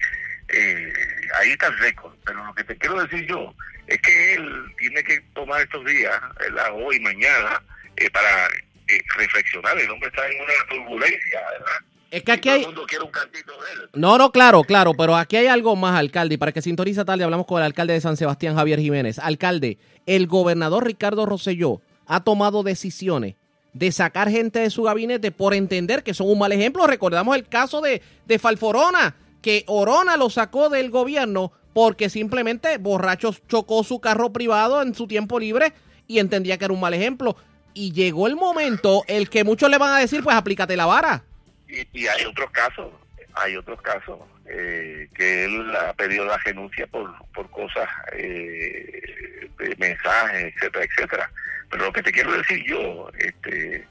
[1.38, 2.14] ahí está el récord.
[2.24, 3.54] Pero lo que te quiero decir yo
[3.86, 6.70] es que él tiene que tomar estos días, ¿verdad?
[6.72, 7.62] hoy, mañana,
[8.00, 8.46] eh, para
[8.88, 9.78] eh, reflexionar.
[9.78, 11.76] El hombre está en una turbulencia, ¿verdad?
[12.10, 12.60] Es que aquí Todo hay...
[12.62, 13.90] el mundo quiere un cantito de él.
[13.94, 17.22] No, no, claro, claro, pero aquí hay algo más, alcalde, y para que sintoniza tarde
[17.22, 19.18] hablamos con el alcalde de San Sebastián, Javier Jiménez.
[19.18, 23.36] Alcalde, el gobernador Ricardo Rosselló ha tomado decisiones
[23.72, 26.86] de sacar gente de su gabinete por entender que son un mal ejemplo.
[26.86, 33.32] Recordamos el caso de, de Falforona, que Orona lo sacó del gobierno porque simplemente borracho
[33.48, 35.72] chocó su carro privado en su tiempo libre
[36.08, 37.36] y entendía que era un mal ejemplo.
[37.80, 41.22] Y llegó el momento el que muchos le van a decir, pues aplícate la vara.
[41.66, 42.92] Y, hay otros casos,
[43.32, 49.48] hay otros casos eh, que él ha pedido la renuncia por, por cosas eh,
[49.78, 51.30] mensajes, etcétera, etcétera.
[51.70, 53.88] Pero lo que te quiero decir yo, este,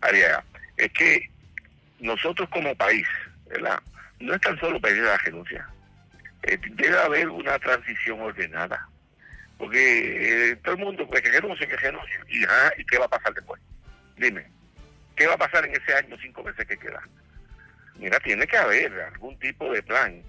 [0.00, 0.42] Ariaga,
[0.76, 1.30] es que
[2.00, 3.06] nosotros como país,
[3.46, 3.80] ¿verdad?
[4.18, 5.64] No es tan solo pedir la renuncia.
[6.42, 8.88] Eh, debe haber una transición ordenada.
[9.58, 12.16] Porque eh, todo el mundo, pues que renuncie, que renuncie.
[12.28, 13.60] Y, ah, ¿Y qué va a pasar después?
[14.16, 14.46] Dime,
[15.16, 17.02] ¿qué va a pasar en ese año, cinco meses que queda?
[17.98, 20.22] Mira, tiene que haber algún tipo de plan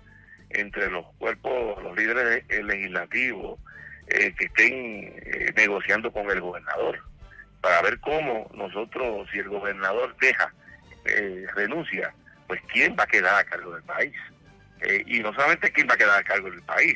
[0.49, 3.59] entre los cuerpos, los líderes eh, legislativos
[4.07, 6.99] eh, que estén eh, negociando con el gobernador
[7.61, 10.53] para ver cómo nosotros, si el gobernador deja,
[11.55, 12.13] renuncia,
[12.47, 14.13] pues quién va a quedar a cargo del país.
[15.05, 16.95] y no solamente quién va a quedar a cargo del país,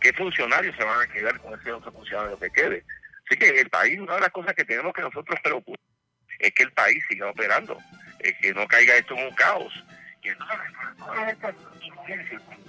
[0.00, 2.84] qué funcionarios se van a quedar con ese otro funcionario que quede.
[3.26, 5.80] Así que el país, una de las cosas que tenemos que nosotros preocupar
[6.38, 7.78] es que el país siga operando,
[8.40, 9.72] que no caiga esto en un caos.
[10.22, 10.58] Y entonces,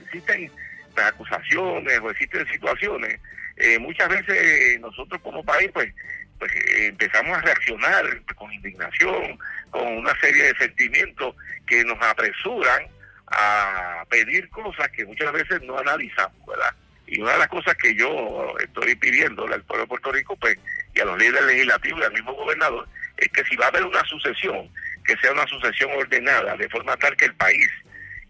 [0.05, 0.51] existen
[0.95, 3.19] acusaciones o existen situaciones,
[3.57, 5.93] eh, muchas veces nosotros como país pues,
[6.39, 8.03] pues eh, empezamos a reaccionar
[8.35, 9.37] con indignación,
[9.69, 11.35] con una serie de sentimientos
[11.67, 12.87] que nos apresuran
[13.27, 16.75] a pedir cosas que muchas veces no analizamos, ¿verdad?
[17.07, 20.57] Y una de las cosas que yo estoy pidiendo al pueblo de Puerto Rico, pues,
[20.95, 23.83] y a los líderes legislativos y al mismo gobernador, es que si va a haber
[23.83, 24.69] una sucesión,
[25.05, 27.69] que sea una sucesión ordenada, de forma tal que el país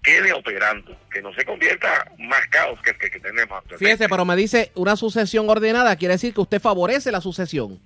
[0.02, 3.78] quede operando, que no se convierta más caos que el que, tenemos actualmente.
[3.78, 7.80] Fíjese, pero me dice una sucesión ordenada, quiere decir que usted favorece la sucesión.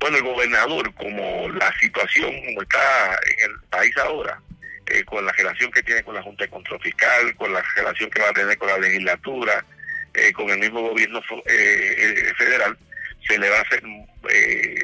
[0.00, 4.40] Bueno, el gobernador, como la situación como está en el país ahora,
[4.86, 8.10] eh, con la relación que tiene con la Junta de Control Fiscal, con la relación
[8.10, 9.64] que va a tener con la legislatura,
[10.14, 12.76] eh, con el mismo gobierno eh, federal,
[13.26, 13.82] se le va a hacer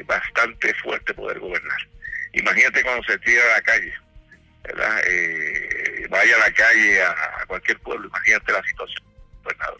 [0.05, 1.87] bastante fuerte poder gobernar.
[2.33, 3.93] Imagínate cuando se tira a la calle
[4.65, 9.03] eh, vaya a la calle a, cualquier pueblo, imagínate la situación,
[9.43, 9.73] pues nada,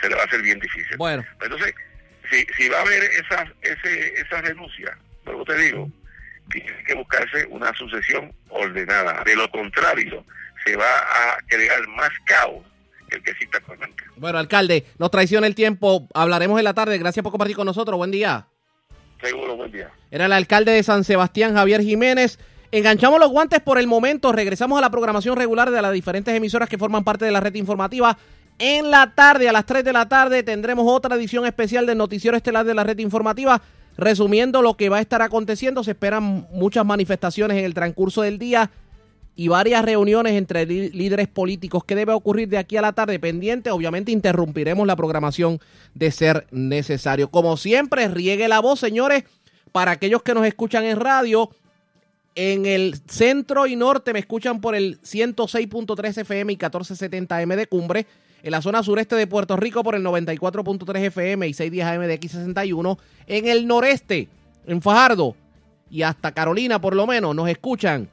[0.00, 0.96] se le va a hacer bien difícil.
[0.96, 1.24] Bueno.
[1.40, 1.74] Entonces,
[2.30, 5.90] si, si va a haber esa, ese, esa renuncia, luego te digo,
[6.60, 9.22] tiene que buscarse una sucesión ordenada.
[9.24, 10.24] De lo contrario,
[10.64, 12.64] se va a crear más caos
[13.08, 14.04] que el que existe actualmente.
[14.16, 16.08] Bueno, alcalde, nos traiciona el tiempo.
[16.14, 16.98] Hablaremos en la tarde.
[16.98, 17.96] Gracias por compartir con nosotros.
[17.96, 18.46] Buen día.
[19.20, 19.90] Seguro, buen día.
[20.10, 22.38] Era el alcalde de San Sebastián, Javier Jiménez.
[22.72, 24.32] Enganchamos los guantes por el momento.
[24.32, 27.54] Regresamos a la programación regular de las diferentes emisoras que forman parte de la red
[27.54, 28.16] informativa.
[28.58, 32.36] En la tarde, a las 3 de la tarde, tendremos otra edición especial del Noticiero
[32.36, 33.60] Estelar de la red informativa.
[33.96, 38.38] Resumiendo lo que va a estar aconteciendo, se esperan muchas manifestaciones en el transcurso del
[38.38, 38.70] día
[39.34, 41.84] y varias reuniones entre líderes políticos.
[41.84, 43.18] ¿Qué debe ocurrir de aquí a la tarde?
[43.18, 45.60] Pendiente, obviamente interrumpiremos la programación
[45.94, 47.30] de ser necesario.
[47.30, 49.24] Como siempre, riegue la voz, señores,
[49.72, 51.50] para aquellos que nos escuchan en radio
[52.34, 58.06] en el centro y norte me escuchan por el 106.3 FM y 1470M de Cumbre.
[58.42, 62.20] En la zona sureste de Puerto Rico por el 94.3 FM y 610 AM de
[62.20, 62.98] X61.
[63.28, 64.28] En el noreste,
[64.66, 65.36] en Fajardo
[65.88, 68.08] y hasta Carolina por lo menos, nos escuchan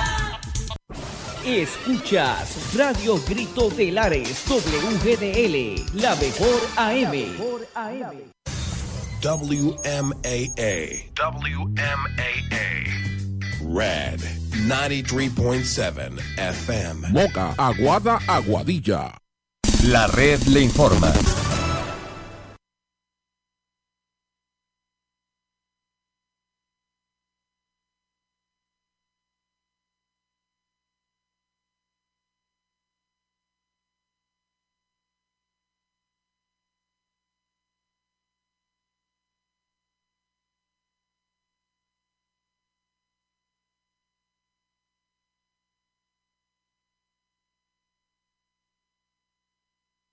[1.45, 7.13] Escuchas Radio Grito de Lares, WGDL, la mejor AM.
[9.21, 10.15] WMAA.
[11.13, 12.55] WMAA.
[13.61, 14.21] Red
[14.67, 17.09] 93.7 FM.
[17.09, 19.15] Moca, Aguada, Aguadilla.
[19.83, 21.13] La red le informa.